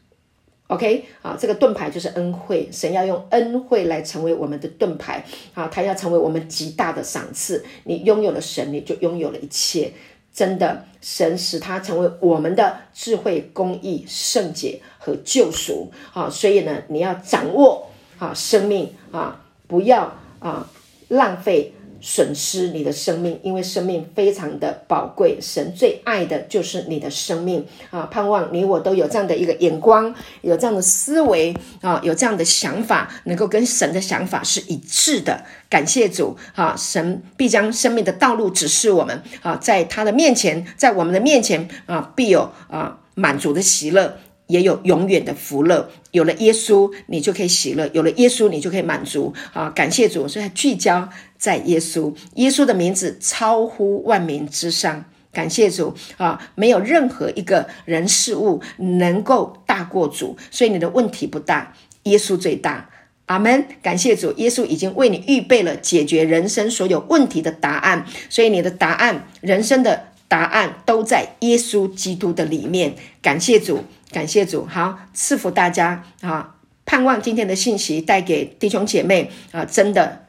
[0.74, 7.64] OK，啊，这个盾牌就是恩惠，神要用恩惠来成为我们的盾牌，啊，他要成为我们极大的赏赐。
[7.84, 9.92] 你拥有了神，你就拥有了一切。
[10.32, 15.92] 真的，神使他成为我们的智慧、公义、圣洁和救赎。
[16.12, 20.68] 啊，所以呢，你要掌握啊，生命啊，不要啊
[21.08, 21.73] 浪费。
[22.06, 28.02] 损失你的生命，因为生命非常的宝贵，神最爱的就是你的生命啊！
[28.10, 35.42] 盼望你我都有这样的一个眼光，有这样的思维啊，有这样的想法，能够跟神的想法是一致的。
[35.70, 36.76] 感谢主啊！
[36.76, 44.18] 神必将生命的道路指示我们啊，在他的面前，在我们的面前啊，必有啊满足的喜乐。
[44.46, 49.70] 也有永远的福乐，有了耶稣，你就可以喜乐；有了耶稣，你就可以满足啊！
[49.70, 55.04] 感谢主，所以聚焦在耶稣，耶稣的名字超乎万名之上。
[55.32, 56.40] 感谢主啊！
[56.54, 61.74] 没有任何一个人事物能够大过主，所以你的问题不大，
[62.04, 62.90] 耶稣最大。
[63.26, 63.66] 阿门！
[63.82, 72.94] 感谢主，耶稣已经为你预备了解决人生所有问题的答案，所以你的答案，人生的答案都在耶稣基督的里面。
[73.22, 73.80] 感谢主。
[74.14, 76.54] 感谢主，好赐福大家啊！
[76.86, 80.26] 盼望今天的信息带给弟兄姐妹啊，真的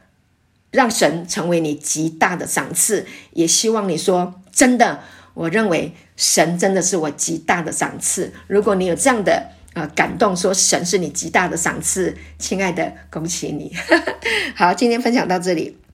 [0.71, 3.05] 让神成为你极大的赏赐。
[3.33, 5.01] 也希望你说，真的，
[5.36, 8.33] 我认为神真的是我极大的赏赐。
[8.47, 13.71] 如果你有这样的啊感动，说神是你极大的赏赐，亲爱的，恭喜你！
[14.57, 15.77] 好，今天分享到这里。